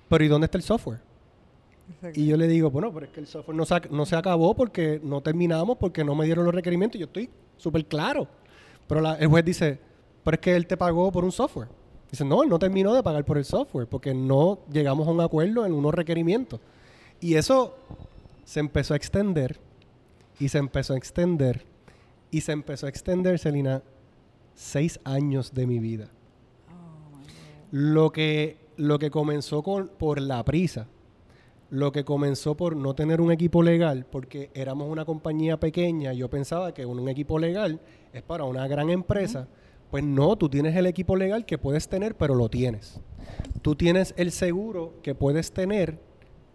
[0.09, 0.99] pero ¿y dónde está el software?
[1.89, 2.19] Exacto.
[2.19, 4.15] Y yo le digo, bueno, pero es que el software no se, ac- no se
[4.15, 6.99] acabó porque no terminamos, porque no me dieron los requerimientos.
[6.99, 8.27] Yo estoy súper claro.
[8.87, 9.79] Pero la- el juez dice,
[10.23, 11.69] pero es que él te pagó por un software.
[12.11, 15.21] Dice, no, él no terminó de pagar por el software porque no llegamos a un
[15.21, 16.59] acuerdo en unos requerimientos.
[17.21, 17.75] Y eso
[18.43, 19.57] se empezó a extender
[20.39, 21.65] y se empezó a extender
[22.31, 23.83] y se empezó a extender, Celina,
[24.53, 26.09] seis años de mi vida.
[27.71, 30.87] Lo que, lo que comenzó con, por la prisa,
[31.69, 36.29] lo que comenzó por no tener un equipo legal, porque éramos una compañía pequeña, yo
[36.29, 37.79] pensaba que un, un equipo legal
[38.13, 39.47] es para una gran empresa.
[39.91, 42.99] Pues no, tú tienes el equipo legal que puedes tener, pero lo tienes.
[43.61, 45.99] Tú tienes el seguro que puedes tener,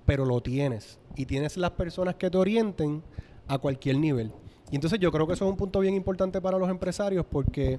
[0.04, 0.98] pero lo tienes.
[1.16, 3.02] Y tienes las personas que te orienten
[3.48, 4.32] a cualquier nivel.
[4.72, 7.78] Y entonces yo creo que eso es un punto bien importante para los empresarios porque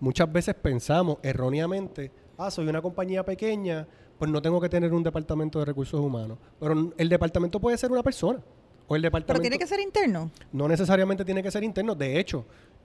[0.00, 3.86] muchas veces pensamos erróneamente, ah, soy una compañía pequeña,
[4.18, 6.36] pues no tengo que tener un departamento de recursos humanos.
[6.58, 8.40] Pero el departamento puede ser una persona.
[8.88, 10.32] O el departamento Pero tiene que ser interno.
[10.50, 11.94] no necesariamente tiene que ser interno.
[11.94, 12.44] De hecho,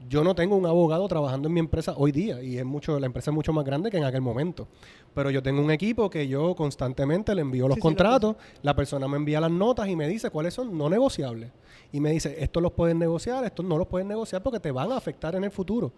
[0.10, 3.06] yo no tengo un abogado trabajando en mi empresa hoy día y es mucho, la
[3.06, 4.68] empresa es mucho más grande que en aquel momento.
[5.14, 8.36] Pero yo tengo un equipo que yo constantemente le envío los Sí, sí, lo contratos,
[8.62, 11.52] la persona me envía las notas y me dice cuáles son no negociables.
[11.92, 14.92] Y me dice, estos los pueden negociar, estos no los pueden negociar porque te van
[14.92, 15.94] a afectar en el futuro.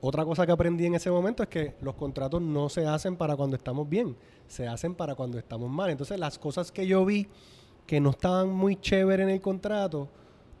[0.00, 3.36] Otra cosa que aprendí en ese momento es que los contratos no se hacen para
[3.36, 5.90] cuando estamos bien, se hacen para cuando estamos mal.
[5.90, 7.28] Entonces las cosas que yo vi
[7.86, 10.08] que no estaban muy chéveres en el contrato,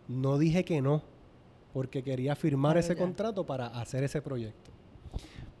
[0.08, 1.02] no dije que no,
[1.72, 3.00] porque quería firmar ese ya.
[3.00, 4.70] contrato para hacer ese proyecto.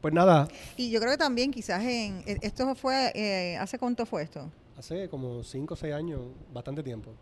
[0.00, 4.06] Pues nada, Y yo creo que también quizás en, e- esto fue, eh, ¿hace cuánto
[4.06, 4.50] fue esto?
[4.78, 6.20] hace como 5 o 6 años,
[6.54, 7.12] bastante tiempo.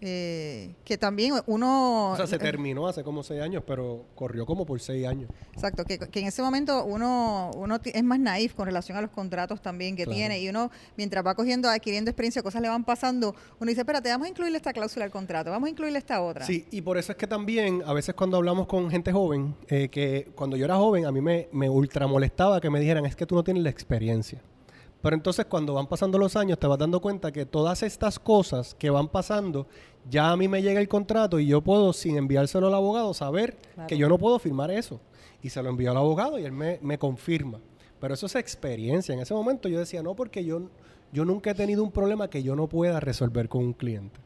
[0.00, 2.12] Eh, que también uno...
[2.12, 5.30] O sea, se eh, terminó hace como 6 años, pero corrió como por 6 años.
[5.52, 9.10] Exacto, que, que en ese momento uno, uno es más naif con relación a los
[9.10, 10.16] contratos también que Claro.
[10.16, 14.08] tiene y uno mientras va cogiendo, adquiriendo experiencia, cosas le van pasando, uno dice, espérate,
[14.10, 16.44] vamos a incluirle esta cláusula al contrato, vamos a incluirle esta otra.
[16.46, 19.88] Sí, y por eso es que también a veces cuando hablamos con gente joven, eh,
[19.88, 23.16] que cuando yo era joven a mí me, me ultra molestaba que me dijeran, es
[23.16, 24.40] que tú no tienes la experiencia.
[25.00, 28.74] Pero entonces cuando van pasando los años te vas dando cuenta que todas estas cosas
[28.74, 29.66] que van pasando,
[30.10, 33.56] ya a mí me llega el contrato y yo puedo, sin enviárselo al abogado, saber
[33.74, 33.86] Claro.
[33.86, 35.00] que yo no puedo firmar eso.
[35.40, 37.60] Y se lo envío al abogado y él me, me confirma.
[38.00, 39.14] Pero eso es experiencia.
[39.14, 40.62] En ese momento yo decía, no, porque yo,
[41.12, 44.18] yo nunca he tenido un problema que yo no pueda resolver con un cliente.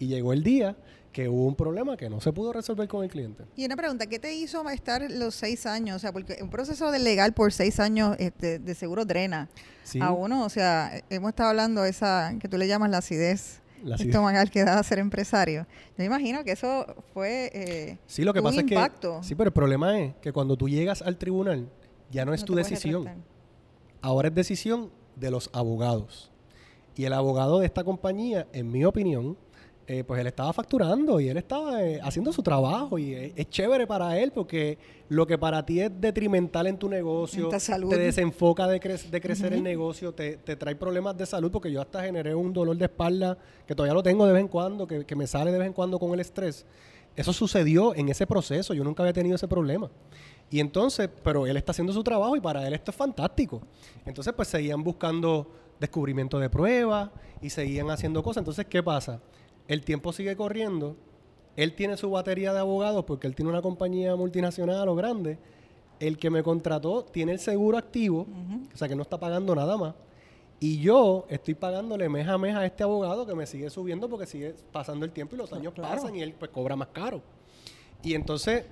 [0.00, 0.76] Y llegó el día
[1.12, 3.44] que hubo un problema que no se pudo resolver con el cliente.
[3.56, 5.96] Y una pregunta, ¿qué te hizo estar los seis años?
[5.96, 9.48] O sea, porque un proceso de legal por seis años este, de seguro drena
[9.82, 10.44] Sí, a uno.
[10.44, 14.10] O sea, hemos estado hablando de esa que tú le llamas la acidez la acidez.
[14.10, 15.66] estomacal que da a ser empresario.
[15.88, 17.50] Yo me imagino que eso fue...
[17.54, 19.20] eh, Sí, lo que pasa un es impacto.
[19.20, 19.26] que...
[19.26, 21.68] Sí, pero el problema es que cuando tú llegas al tribunal,
[22.12, 23.04] ya no es no tu decisión.
[23.06, 23.24] retractar.
[24.02, 26.30] Ahora es decisión de los abogados.
[26.94, 29.36] Y el abogado de esta compañía, en mi opinión,
[29.92, 33.50] eh, pues él estaba facturando y él estaba eh, haciendo su trabajo y es, es
[33.50, 37.48] chévere para él porque lo que para ti es detrimental en tu negocio,
[37.90, 41.72] te desenfoca de, cre- de crecer el negocio, te, te trae problemas de salud porque
[41.72, 44.86] yo hasta generé un dolor de espalda que todavía lo tengo de vez en cuando,
[44.86, 46.64] que, que me sale de vez en cuando con el estrés.
[47.16, 49.90] Eso sucedió en ese proceso, yo nunca había tenido ese problema.
[50.52, 53.60] Y entonces, pero él está haciendo su trabajo y para él esto es fantástico.
[54.06, 55.50] Entonces, pues seguían buscando
[55.80, 57.10] descubrimiento de pruebas
[57.42, 58.42] y seguían haciendo cosas.
[58.42, 59.20] Entonces, ¿qué pasa?
[59.70, 60.96] El tiempo sigue corriendo,
[61.54, 65.38] él tiene su batería de abogados porque él tiene una compañía multinacional o grande.
[66.00, 68.26] El que me contrató tiene el seguro activo,
[68.74, 69.94] o sea que no está pagando nada más.
[70.58, 74.26] Y yo estoy pagándole mes a mes a este abogado que me sigue subiendo porque
[74.26, 75.94] sigue pasando el tiempo y los años claro.
[75.94, 77.22] pasan y él pues cobra más caro.
[78.02, 78.64] Y entonces,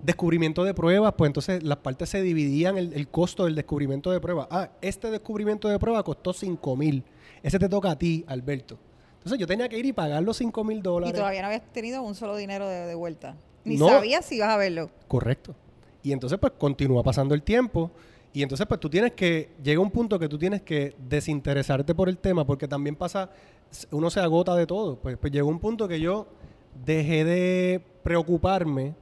[0.00, 4.20] descubrimiento de pruebas, pues entonces las partes se dividían el, el costo del descubrimiento de
[4.20, 4.46] pruebas.
[4.52, 7.02] Ah, este descubrimiento de prueba costó 5 mil.
[7.42, 8.78] Ese te toca a ti, Alberto.
[9.24, 11.14] Entonces yo tenía que ir y pagar los 5 mil Y dólares.
[11.18, 13.36] todavía no habías tenido un solo dinero de, de vuelta.
[13.64, 13.88] Ni No.
[13.88, 14.90] sabías si ibas a verlo.
[15.08, 15.54] Correcto.
[16.02, 17.90] Y entonces pues continúa pasando el tiempo
[18.34, 22.10] y entonces pues tú tienes que, llega un punto que tú tienes que desinteresarte por
[22.10, 23.30] el tema porque también pasa,
[23.90, 24.96] uno se agota de todo.
[24.96, 26.26] Pues, pues llegó un punto que yo
[26.84, 28.94] dejé de preocuparme,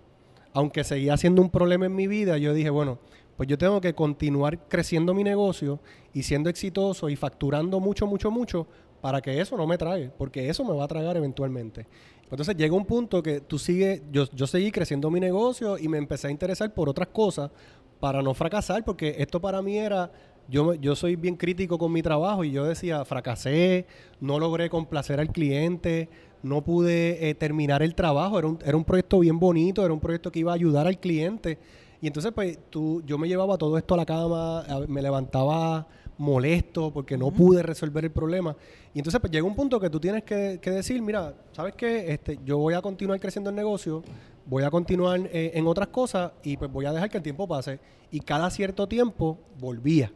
[0.52, 2.98] aunque seguía siendo un problema en mi vida, yo dije, bueno,
[3.36, 5.80] pues yo tengo que continuar creciendo mi negocio
[6.14, 8.68] y siendo exitoso y facturando mucho, mucho, mucho
[9.02, 11.86] para que eso no me trague, porque eso me va a tragar eventualmente.
[12.30, 15.98] Entonces llega un punto que tú sigues, yo, yo seguí creciendo mi negocio y me
[15.98, 17.50] empecé a interesar por otras cosas
[17.98, 20.10] para no fracasar, porque esto para mí era,
[20.48, 23.86] yo, yo soy bien crítico con mi trabajo y yo decía, fracasé,
[24.20, 26.08] no logré complacer al cliente,
[26.44, 30.00] no pude eh, terminar el trabajo, era un, era un proyecto bien bonito, era un
[30.00, 31.58] proyecto que iba a ayudar al cliente.
[32.00, 35.86] Y entonces, pues, tú, yo me llevaba todo esto a la cama, me levantaba
[36.18, 38.56] molesto porque no pude resolver el problema.
[38.94, 42.12] Y entonces, pues, llega un punto que tú tienes que, que decir, mira, ¿sabes qué?
[42.12, 44.02] Este, yo voy a continuar creciendo el negocio,
[44.46, 47.46] voy a continuar eh, en otras cosas y pues voy a dejar que el tiempo
[47.46, 47.80] pase.
[48.10, 50.12] Y cada cierto tiempo volvía.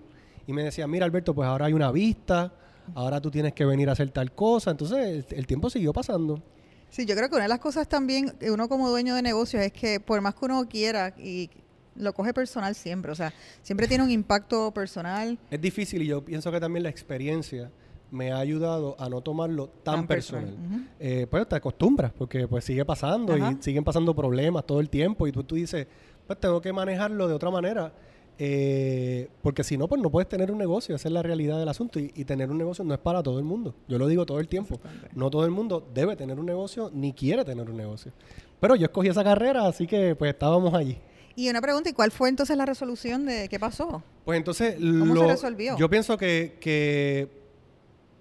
[0.46, 2.52] Y me decía, mira, Alberto, pues ahora hay una vista,
[2.94, 4.70] ahora tú tienes que venir a hacer tal cosa.
[4.70, 6.40] Entonces, el, el tiempo siguió pasando.
[6.88, 9.62] Sí, yo creo que una de las cosas también, que uno como dueño de negocios,
[9.62, 11.50] es que por más que uno quiera y
[11.98, 13.32] lo coge personal siempre, o sea,
[13.62, 15.38] siempre tiene un impacto personal.
[15.50, 17.70] Es difícil y yo pienso que también la experiencia
[18.10, 20.54] me ha ayudado a no tomarlo tan, Tan personal.
[21.00, 23.52] Eh, pues te acostumbras porque pues sigue pasando Ajá.
[23.58, 25.86] y siguen pasando problemas todo el tiempo y tú, tú dices,
[26.26, 27.92] pues tengo que manejarlo de otra manera.
[28.38, 31.68] eh, porque si no, pues no puedes tener un negocio, esa es la realidad del
[31.68, 31.98] asunto.
[31.98, 33.74] Y, y tener un negocio no es para todo el mundo.
[33.88, 34.78] Yo lo digo todo el tiempo.
[35.14, 38.12] No todo el mundo debe tener un negocio ni quiere tener un negocio.
[38.60, 40.98] Pero yo escogí esa carrera, así que pues estábamos allí.
[41.36, 44.02] Y una pregunta, ¿y cuál fue entonces la resolución de qué pasó?
[44.24, 45.76] Pues entonces ¿Cómo se resolvió?
[45.78, 47.28] Yo pienso que, que,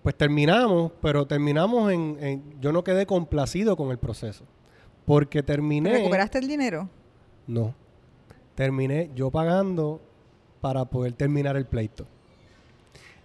[0.03, 4.43] pues terminamos, pero terminamos en, en- yo no quedé complacido con el proceso,
[5.05, 6.89] porque terminé ¿Recuperaste el dinero?
[7.47, 7.73] no.
[8.55, 9.99] Terminé yo pagando
[10.61, 12.05] para poder terminar el pleito.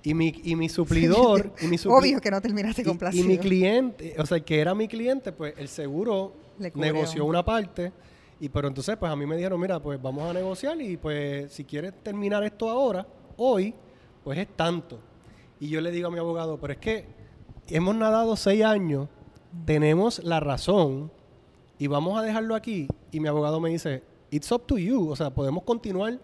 [0.02, 3.24] Y mi, y mi suplidor, y mi supli- Obvio que no terminaste y- complacido.
[3.24, 6.32] Y, mi cliente, o sea, el que era mi cliente, pues el seguro
[6.74, 7.92] negoció una parte.
[8.40, 11.52] Y pero entonces, pues a mí me dijeron, mira, pues vamos a negociar y pues
[11.52, 13.74] si quieres terminar esto ahora, hoy,
[14.24, 14.98] pues es tanto.
[15.60, 17.06] Y yo le digo a mi abogado, pero es que
[17.68, 19.08] hemos nadado seis años,
[19.66, 21.12] tenemos la razón
[21.78, 22.88] y vamos a dejarlo aquí.
[23.12, 26.18] Y mi abogado me dice, it's up to you, o sea, podemos continuar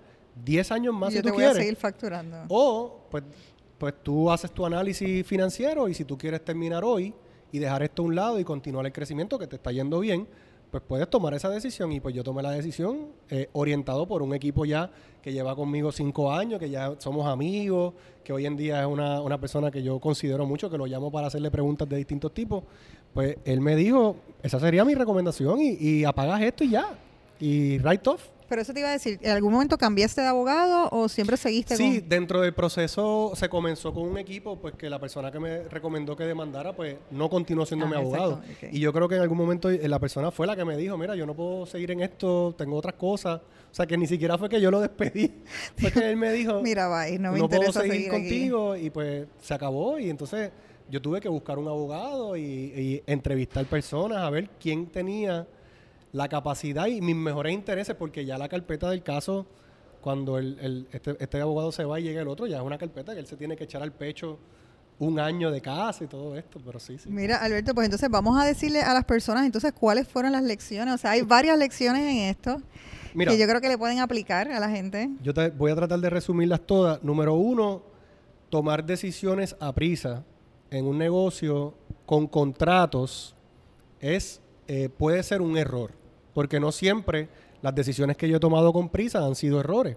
[0.45, 2.45] 10 años más yo si te tú a seguir facturando.
[2.49, 3.25] O, pues,
[3.79, 7.15] pues tú haces tu análisis financiero y si tú quieres terminar hoy
[7.53, 10.27] y dejar esto a un lado y continuar el crecimiento que te está yendo bien,
[10.77, 11.91] pues puedes tomar esa decisión.
[11.93, 14.91] Y pues yo tomé la decisión eh, orientado por un equipo ya
[15.23, 19.21] que lleva conmigo cinco años, que ya somos amigos, que hoy en día es una,
[19.23, 22.63] una persona que yo considero mucho, que lo llamo para hacerle preguntas de distintos tipos.
[23.15, 26.99] Pues él me dijo, esa sería mi recomendación y, apagas esto y ya.
[27.41, 28.36] Y write off.
[28.49, 31.77] Pero eso te iba a decir, ¿en algún momento cambiaste de abogado o siempre seguiste
[31.77, 32.09] Sí, con...?
[32.09, 36.15] dentro del proceso se comenzó con un equipo, pues que la persona que me recomendó
[36.17, 38.41] que demandara, pues no continuó siendo Ah, mi abogado.
[38.71, 40.97] Y yo creo que en algún momento eh, la persona fue la que me dijo,
[40.97, 43.41] mira, yo no puedo seguir en esto, tengo otras cosas.
[43.71, 45.33] O sea, que ni siquiera fue que yo lo despedí.
[45.77, 48.21] fue que él me dijo, Mira, bye, no me puedo interesa seguir, seguir aquí".
[48.23, 48.77] contigo.
[48.77, 49.99] Y pues se acabó.
[49.99, 50.51] Y entonces
[50.89, 55.47] yo tuve que buscar un abogado y, y entrevistar personas a ver quién tenía
[56.17, 59.47] la capacidad y mis mejores intereses, porque ya la carpeta del caso,
[60.01, 62.79] cuando el, el- este, este abogado se va y llega el otro, ya es una
[62.79, 64.39] carpeta que él se tiene que echar al pecho
[64.99, 67.11] un año de casa y todo esto, pero sí, sí.
[67.11, 70.95] Mira, Alberto, pues entonces vamos a decirle a las personas entonces cuáles fueron las lecciones.
[70.95, 72.63] O sea, hay varias lecciones en esto
[73.13, 75.11] Mira, que yo creo que le pueden aplicar a la gente.
[75.23, 77.03] Yo te- voy a tratar de resumirlas todas.
[77.03, 77.83] Número uno,
[78.49, 80.25] tomar decisiones a prisa
[80.71, 81.75] en un negocio
[82.07, 83.35] con contratos
[84.01, 85.93] es eh, puede ser un error,
[86.37, 87.31] porque no siempre
[87.63, 89.97] las decisiones que yo he tomado con prisa han sido errores.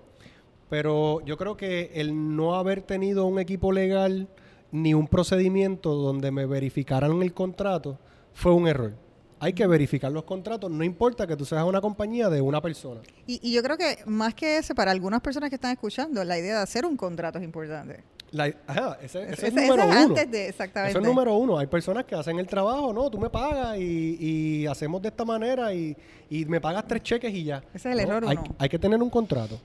[0.70, 4.30] Pero yo creo que el no haber tenido un equipo legal
[4.72, 8.00] ni un procedimiento donde me verificaran el contrato
[8.32, 8.94] fue un error.
[9.42, 13.02] Hay que verificar los contratos, no importa que tú seas una compañía de una persona.
[13.28, 16.56] Y, yo creo que más que ese, para algunas personas que están escuchando, la idea
[16.56, 18.02] de hacer un contrato es importante.
[18.32, 19.94] La- ajá, ese, ese Ese- es ese número uno.
[19.98, 20.92] antes de, exactamente.
[20.92, 21.58] Eso es número uno.
[21.58, 25.26] Hay personas que hacen el trabajo, no, tú me pagas y, y hacemos de esta
[25.26, 25.96] manera y,
[26.30, 27.64] y me pagas tres cheques y ya.
[27.74, 28.56] Ese es el No, error hay, uno.
[28.60, 29.60] hay que tener un contrato.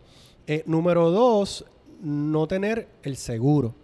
[0.47, 1.65] Eh, número dos,
[2.03, 3.75] no tener el seguro.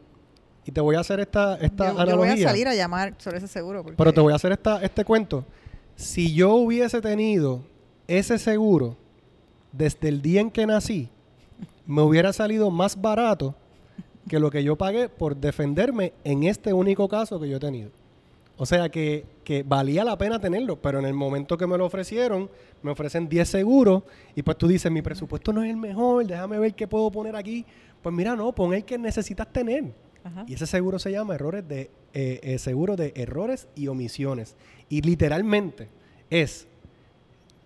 [0.64, 2.34] Y te voy a hacer esta, esta yo, yo analogía.
[2.34, 3.82] voy a salir a llamar sobre ese seguro.
[3.82, 5.44] porque- Pero te voy a hacer esta, este cuento.
[5.96, 7.60] Si yo hubiese tenido
[8.08, 8.96] ese seguro
[9.72, 11.08] desde el día en que nací,
[11.86, 13.54] me hubiera salido más barato
[14.30, 17.90] que lo que yo pagué por defenderme en este único caso que yo he tenido.
[18.56, 21.84] O sea que, que valía la pena tenerlo, pero en el momento que me lo
[21.84, 22.48] ofrecieron,
[22.80, 24.04] me ofrecen 10 seguros
[24.36, 27.34] y pues tú dices, mi presupuesto no es el mejor, déjame ver qué puedo poner
[27.34, 27.66] aquí.
[28.00, 29.92] Pues mira, no, pon el que necesitas tener.
[30.22, 30.44] Ajá.
[30.46, 34.54] Y ese seguro se llama errores de eh, eh, seguro de errores y omisiones.
[34.88, 35.88] Y literalmente
[36.30, 36.68] es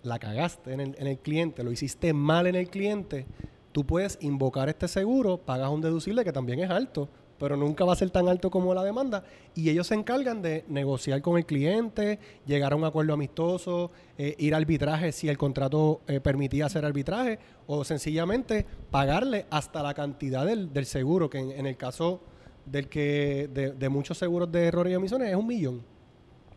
[0.02, 3.26] la cagaste en el, en el cliente, lo hiciste mal en el cliente,
[3.74, 7.08] tú puedes invocar este seguro, pagas un deducible que también es alto,
[7.40, 9.24] pero nunca va a ser tan alto como la demanda.
[9.56, 14.36] Y ellos se encargan de negociar con el cliente, llegar a un acuerdo amistoso, eh,
[14.38, 19.92] ir a arbitraje si el contrato eh, permitía hacer arbitraje, o sencillamente pagarle hasta la
[19.92, 22.20] cantidad del, del seguro, que en, en el caso
[22.66, 25.82] del que de, de muchos seguros de errores y omisiones es un millón.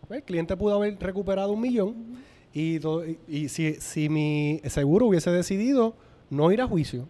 [0.07, 1.95] El cliente pudo haber recuperado un millón
[2.53, 2.80] y,
[3.28, 5.95] y si, si mi seguro hubiese decidido
[6.30, 7.07] no ir a juicio.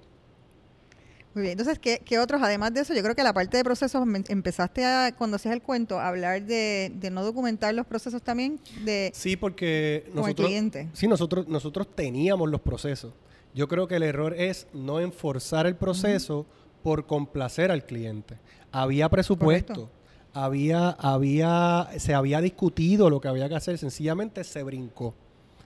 [1.33, 2.41] Muy bien, entonces, ¿qué, qué otros?
[2.41, 5.61] Además de eso, yo creo que la parte de procesos, empezaste a, cuando hacías el
[5.61, 10.15] cuento, a hablar de, de no documentar los procesos también, de Sí, porque con el
[10.21, 10.87] nosotros, cliente.
[10.93, 13.13] sí, nosotros, nosotros teníamos los procesos.
[13.53, 16.47] Yo creo que el error es no enforzar el proceso
[16.81, 18.39] por complacer al cliente.
[18.71, 19.91] Había presupuesto, Correcto.
[20.33, 25.13] había, había, se había discutido lo que había que hacer, sencillamente se brincó.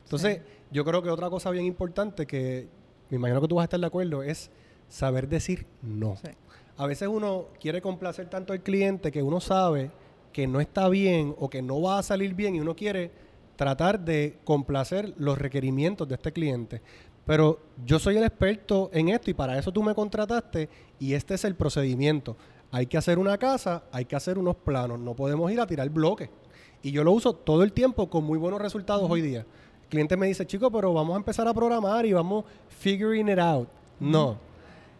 [0.04, 2.68] Entonces, yo creo que otra cosa bien importante que
[3.12, 4.50] me imagino que tú vas a estar de acuerdo es
[4.88, 6.16] saber decir no.
[6.16, 6.32] Sí.
[6.78, 9.92] A veces uno quiere complacer tanto al cliente que uno sabe
[10.32, 13.12] que no está bien o que no va a salir bien y uno quiere
[13.58, 16.82] tratar de complacer los requerimientos de este cliente.
[17.26, 21.36] Pero yo soy el experto en esto y para eso tú me contrataste y este
[21.36, 22.38] es el procedimiento.
[22.72, 25.90] Hay que hacer una casa, hay que hacer unos planos, no podemos ir a tirar
[25.90, 26.30] bloques.
[26.82, 29.46] Y yo lo uso todo el tiempo con muy buenos resultados hoy día.
[29.92, 32.46] Cliente me dice, chico, pero vamos a empezar a programar y vamos
[32.80, 33.68] figuring it out.
[34.00, 34.38] No.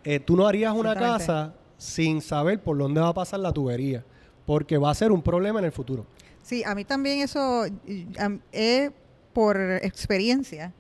[0.04, 4.04] Eh, tú no harías una casa sin saber por dónde va a pasar la tubería,
[4.46, 6.06] porque va a ser un problema en el futuro.
[6.44, 7.64] Sí, a mí también eso
[8.52, 8.92] es
[9.32, 10.74] por experiencia.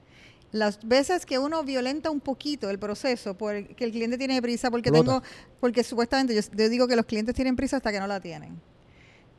[0.51, 4.91] Las veces que uno violenta un poquito el proceso porque el cliente tiene prisa, porque
[4.91, 5.23] tengo,
[5.61, 8.59] porque supuestamente yo, yo digo que los clientes tienen prisa hasta que no la tienen.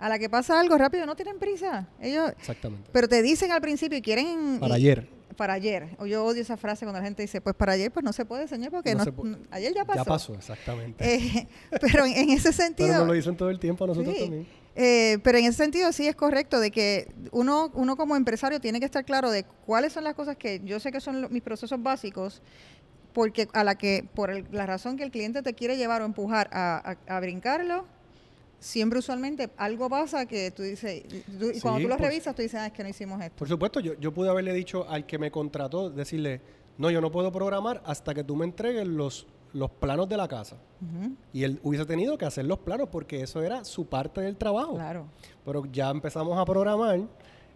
[0.03, 1.86] A la que pasa algo rápido no tienen prisa.
[2.00, 2.90] Ellos, Exactamente.
[2.92, 5.09] pero te dicen al principio y quieren Para y- ayer.
[5.36, 5.96] Para ayer.
[5.98, 8.24] O yo odio esa frase cuando la gente dice, pues para ayer, pues no se
[8.26, 9.98] puede, señor, porque No no- se ayer ya pasó.
[10.00, 11.14] Ya pasó, exactamente.
[11.14, 11.48] Eh,
[11.80, 12.88] pero en, en ese sentido.
[12.88, 14.20] Pero nos lo dicen todo el tiempo a nosotros Sí.
[14.22, 14.46] también.
[14.74, 18.78] Eh, pero en ese sentido sí es correcto de que uno, uno como empresario tiene
[18.80, 21.82] que estar claro de cuáles son las cosas que yo sé que son mis procesos
[21.82, 22.42] básicos,
[23.12, 26.07] porque a la que por el- la razón que el cliente te quiere llevar o
[26.07, 27.84] empujar a, a- a brincarlo,
[28.62, 32.42] siempre usualmente algo pasa que tú dices, y tú- cuando tú lo pues- revisas, tú
[32.42, 33.36] dices, ah, es que no hicimos esto.
[33.36, 36.40] Por supuesto, yo, yo pude haberle dicho al que me contrató, decirle,
[36.78, 40.28] no, yo no puedo programar hasta que tú me entregues los, los planos de la
[40.28, 40.56] casa.
[41.32, 44.74] Y él hubiese tenido que hacer los planos porque eso era su parte del trabajo.
[44.74, 45.06] Claro.
[45.44, 47.00] Pero ya empezamos a programar,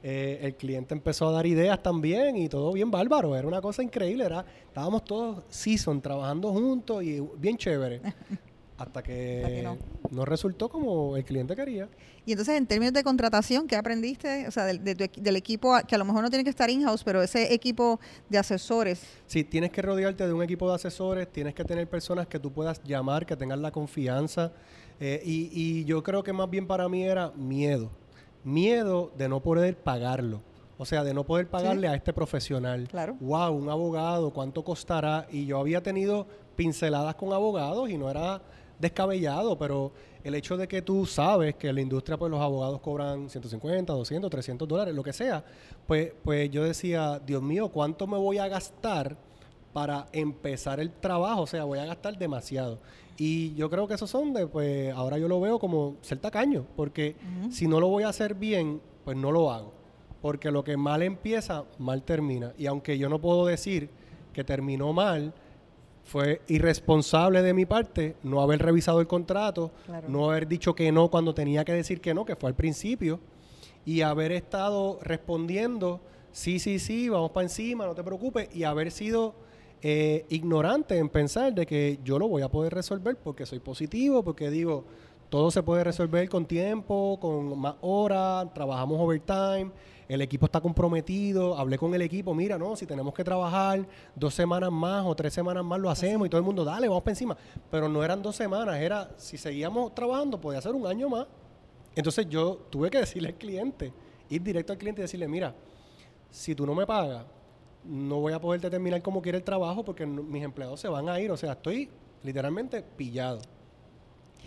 [0.03, 3.83] eh, el cliente empezó a dar ideas también y todo bien bárbaro, era una cosa
[3.83, 8.01] increíble, era, estábamos todos season trabajando juntos y bien chévere.
[8.79, 9.79] Hasta que, Hasta que no.
[10.11, 10.25] no.
[10.27, 11.89] resultó como el cliente quería.
[12.27, 14.47] Y entonces, en términos de contratación, ¿qué aprendiste?
[14.47, 17.03] O sea, del, de del equipo, que a lo mejor no tiene que estar in-house,
[17.03, 17.99] pero ese equipo
[18.29, 19.03] de asesores.
[19.27, 22.53] Sí, tienes que rodearte de un equipo de asesores, tienes que tener personas que tú
[22.53, 24.53] puedas llamar, que tengan la confianza.
[25.01, 27.91] eh, y, y yo creo que más bien para mí era miedo.
[28.45, 30.43] Miedo de no poder pagarlo.
[30.79, 32.87] O sea, de no poder pagarle a este profesional.
[32.91, 33.17] Claro.
[33.21, 35.27] Wow, un abogado, ¿cuánto costará?
[35.33, 38.43] Y yo había tenido pinceladas con abogados y no era
[38.79, 39.93] descabellado, pero
[40.25, 43.93] el hecho de que tú sabes que en la industria pues los abogados cobran 150,
[43.93, 45.45] 200, 300 dólares, lo que sea,
[45.87, 49.17] pues, pues yo decía, Dios mío, ¿cuánto me voy a gastar
[49.73, 51.43] para empezar el trabajo?
[51.43, 52.79] O sea, voy a gastar demasiado.
[53.19, 56.67] Y yo creo que esos son de, pues ahora yo lo veo como ser tacaño,
[56.77, 57.17] porque
[57.51, 59.73] si no lo voy a hacer bien, pues no lo hago.
[60.21, 62.53] Porque lo que mal empieza, mal termina.
[62.59, 63.91] Y aunque yo no puedo decir
[64.33, 65.33] que terminó mal,
[66.07, 70.09] fue irresponsable de mi parte no haber revisado el contrato, Claro.
[70.09, 73.19] no haber dicho que no cuando tenía que decir que no, que fue al principio,
[73.85, 76.01] y haber estado respondiendo,
[76.33, 79.35] sí, sí, sí, vamos para encima, no te preocupes, y haber sido
[79.83, 84.23] eh, ignorante en pensar de que yo lo voy a poder resolver porque soy positivo,
[84.25, 84.85] porque digo,
[85.29, 89.71] todo se puede resolver con tiempo, con más horas, trabajamos overtime,
[90.09, 94.35] el equipo está comprometido, hablé con el equipo, mira, no, si tenemos que trabajar dos
[94.35, 97.13] semanas más o tres semanas más lo hacemos y todo el mundo, dale, vamos para
[97.13, 97.37] encima.
[97.71, 101.27] Pero no eran dos semanas, era, si seguíamos trabajando, podía ser un año más.
[101.95, 103.93] Entonces yo tuve que decirle al cliente,
[104.29, 105.55] ir directo al cliente y decirle, mira,
[106.31, 107.25] si tú no me pagas,
[107.85, 111.19] no voy a poder terminar como quiere el trabajo porque mis empleados se van a
[111.21, 111.31] ir.
[111.31, 111.89] O sea, estoy
[112.23, 113.41] literalmente pillado.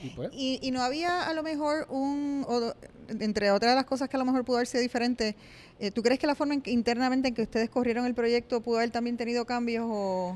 [0.03, 2.73] Y pues, Y, y no había a lo mejor un, o-
[3.09, 5.35] entre otras de las cosas que a lo mejor pudo haber sido diferente,
[5.79, 8.61] eh, ¿tú crees que la forma en que- internamente en que ustedes corrieron el proyecto
[8.61, 10.35] pudo haber también tenido cambios o...?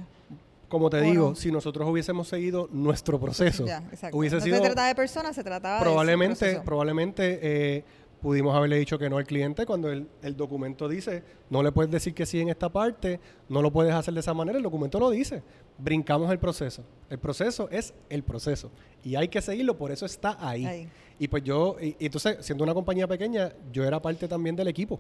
[0.70, 1.36] como te ¿O digo, no?
[1.36, 5.44] si nosotros hubiésemos seguido nuestro proceso, Ya, hubiese no sido se trataba de personas, se
[5.44, 7.84] trataba de ese probablemente, probablemente eh,
[8.24, 11.92] pudimos haberle dicho que no al cliente cuando el, el documento dice, no le puedes
[11.92, 13.20] decir que sí en esta parte,
[13.50, 15.44] no lo puedes hacer de esa manera, el documento lo dice.
[15.78, 16.84] Brincamos el proceso.
[17.10, 18.72] El proceso es el proceso
[19.04, 20.66] y hay que seguirlo, por eso está ahí.
[20.66, 20.90] Ahí.
[21.20, 24.70] Y pues yo, y, y entonces, siendo una compañía pequeña, yo era parte también del
[24.70, 25.00] equipo.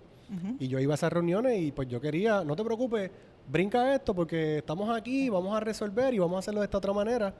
[0.59, 3.09] Y yo iba a esas reuniones y pues yo quería, no te preocupes,
[3.47, 6.91] brinca esto porque estamos aquí, vamos a resolver y vamos a hacerlo de esta otra
[6.91, 7.33] manera.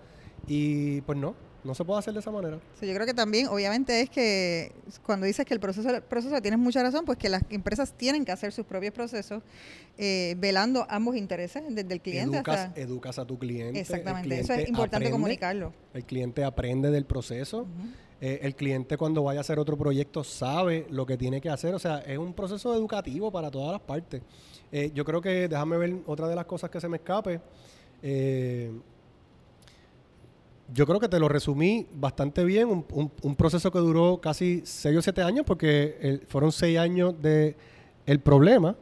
[0.47, 2.59] Y pues no, no se puede hacer de esa manera.
[2.79, 4.71] Sí, yo creo que también, obviamente, es que
[5.05, 8.25] cuando dices que el proceso, el proceso tienes mucha razón, pues que las empresas tienen
[8.25, 9.43] que hacer sus propios procesos,
[9.97, 12.81] eh, velando ambos intereses, desde el cliente educas, hasta...
[12.81, 13.79] educas a tu cliente.
[13.79, 15.73] Exactamente, eso es importante aprende, comunicarlo.
[15.93, 17.67] El cliente aprende del proceso.
[18.21, 21.73] Eh, el cliente cuando vaya a hacer otro proyecto sabe lo que tiene que hacer.
[21.75, 24.21] O sea, es un proceso educativo para todas las partes.
[24.71, 27.41] Eh, yo creo que, déjame ver otra de las cosas que se me escape.
[28.01, 28.71] Eh,
[30.71, 32.69] yo creo que te lo resumí bastante bien.
[32.69, 36.77] Un, un- un proceso que duró casi 6 o 7 años porque eh, fueron 6
[36.77, 37.55] años de
[38.05, 38.75] el problema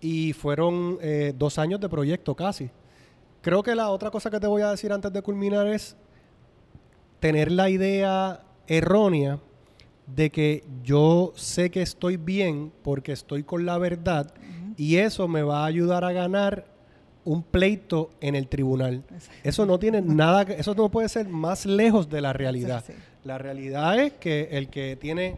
[0.00, 2.70] y fueron eh, dos años de proyecto casi.
[3.42, 5.96] Creo que la otra cosa que te voy a decir antes de culminar es
[7.20, 9.38] tener la idea errónea
[10.06, 14.32] de que yo sé que estoy bien porque estoy con la verdad
[14.76, 16.66] y eso me va a ayudar a ganar
[17.24, 19.02] un pleito en el tribunal.
[19.42, 22.84] Eso no tiene nada que, eso no puede ser más lejos de la realidad.
[22.86, 22.98] Sí, sí.
[23.24, 25.36] La realidad es que el que tiene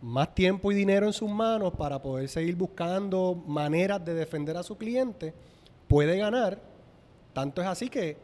[0.00, 4.62] más tiempo y dinero en sus manos para poder seguir buscando maneras de defender a
[4.62, 5.34] su cliente
[5.88, 6.58] puede ganar.
[7.32, 8.16] Tanto es así que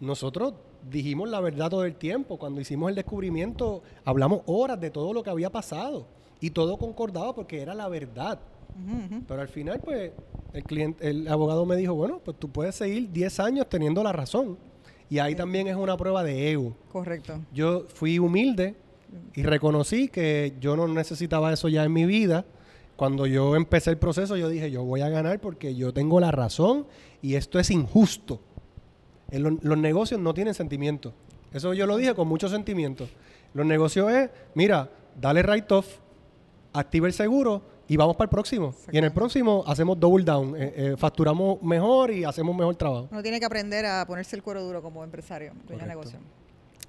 [0.00, 0.54] nosotros
[0.90, 2.38] dijimos la verdad todo el tiempo.
[2.38, 6.06] Cuando hicimos el descubrimiento, hablamos horas de todo lo que había pasado
[6.40, 8.38] y todo concordaba porque era la verdad.
[9.28, 10.12] Pero al final, pues,
[10.52, 14.12] el cliente, el abogado me dijo, bueno, pues tú puedes seguir 10 años teniendo la
[14.12, 14.56] razón.
[15.10, 16.74] Y ahí también es una prueba de ego.
[16.92, 17.40] Correcto.
[17.52, 18.74] Yo fui humilde
[19.34, 22.44] y reconocí que yo no necesitaba eso ya en mi vida.
[22.96, 26.30] Cuando yo empecé el proceso, yo dije, yo voy a ganar porque yo tengo la
[26.30, 26.86] razón
[27.22, 28.40] y esto es injusto.
[29.30, 31.12] En lo- los negocios no tienen sentimiento.
[31.52, 33.08] Eso yo lo dije con mucho sentimiento.
[33.52, 35.98] Los negocios es, mira, dale write-off,
[36.72, 38.74] activa el seguro y vamos para el próximo.
[38.90, 43.08] Y en el próximo hacemos double down, eh, eh, facturamos mejor y hacemos mejor trabajo.
[43.10, 46.18] Uno tiene que aprender a ponerse el cuero duro como empresario, dueño negocio.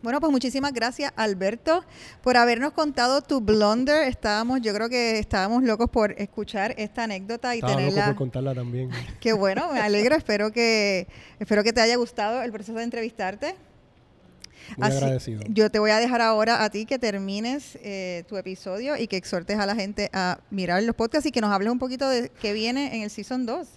[0.01, 1.83] Bueno, pues muchísimas gracias, Alberto,
[2.21, 4.07] por habernos contado tu blunder.
[4.07, 8.05] Estábamos, yo creo que estábamos locos por escuchar esta anécdota y Estaba loco tenerla.
[8.07, 8.91] por contarla también.
[9.19, 10.15] Qué bueno, me alegro.
[10.15, 11.07] espero que
[11.39, 13.55] espero que te haya gustado el proceso de entrevistarte.
[14.77, 15.41] Muy agradecido.
[15.49, 19.17] Yo te voy a dejar ahora a ti que termines eh, tu episodio y que
[19.17, 22.29] exhortes a la gente a mirar los podcasts y que nos hables un poquito de
[22.41, 23.67] qué viene en el Season 2.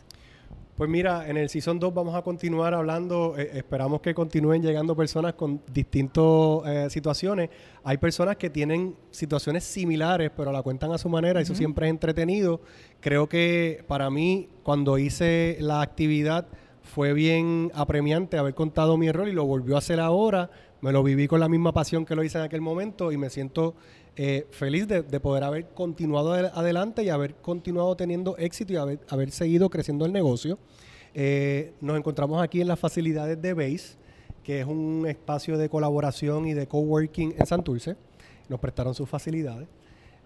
[0.76, 4.94] Pues mira, en el Season 2 vamos a continuar hablando, eh, esperamos que continúen llegando
[4.94, 7.50] personas con distintas situaciones.
[7.82, 11.90] Hay personas que tienen situaciones similares, pero la cuentan a su manera, eso siempre es
[11.90, 12.60] entretenido.
[13.00, 16.46] Creo que para mí, cuando hice la actividad,
[16.88, 20.50] fue bien apremiante haber contado mi error y lo volvió a hacer ahora.
[20.80, 23.30] Me lo viví con la misma pasión que lo hice en aquel momento y me
[23.30, 23.74] siento
[24.16, 28.76] eh, feliz de, de poder haber continuado adel- adelante y haber continuado teniendo éxito y
[28.76, 30.58] haber, haber seguido creciendo el negocio.
[31.14, 33.96] Eh, nos encontramos aquí en las facilidades de Base,
[34.44, 37.96] que es un espacio de colaboración y de coworking en Santurce.
[38.48, 39.66] Nos prestaron sus facilidades.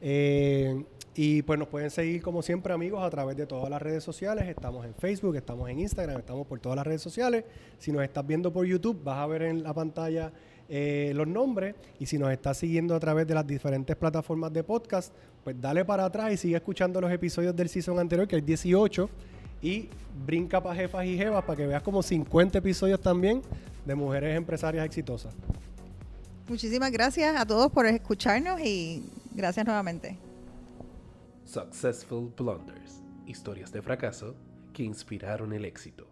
[0.02, 0.84] Eh,
[1.14, 4.48] y pues nos pueden seguir como siempre amigos a través de todas las redes sociales.
[4.48, 7.44] Estamos en Facebook, estamos en Instagram, estamos por todas las redes sociales.
[7.78, 10.32] Si nos estás viendo por YouTube, vas a ver en la pantalla
[10.70, 11.74] eh, los nombres.
[11.98, 15.12] Y si nos estás siguiendo a través de las diferentes plataformas de podcast,
[15.44, 19.10] pues dale para atrás y sigue escuchando los episodios del season anterior, que es 18.
[19.60, 19.90] Y
[20.24, 23.42] brinca para jefas y jevas para que veas como 50 episodios también
[23.84, 25.34] de mujeres empresarias exitosas.
[26.48, 29.04] Muchísimas gracias a todos por escucharnos y
[29.34, 30.31] gracias nuevamente.
[31.52, 33.02] Successful Blunders.
[33.26, 34.34] Historias de fracaso
[34.72, 36.11] que inspiraron el éxito.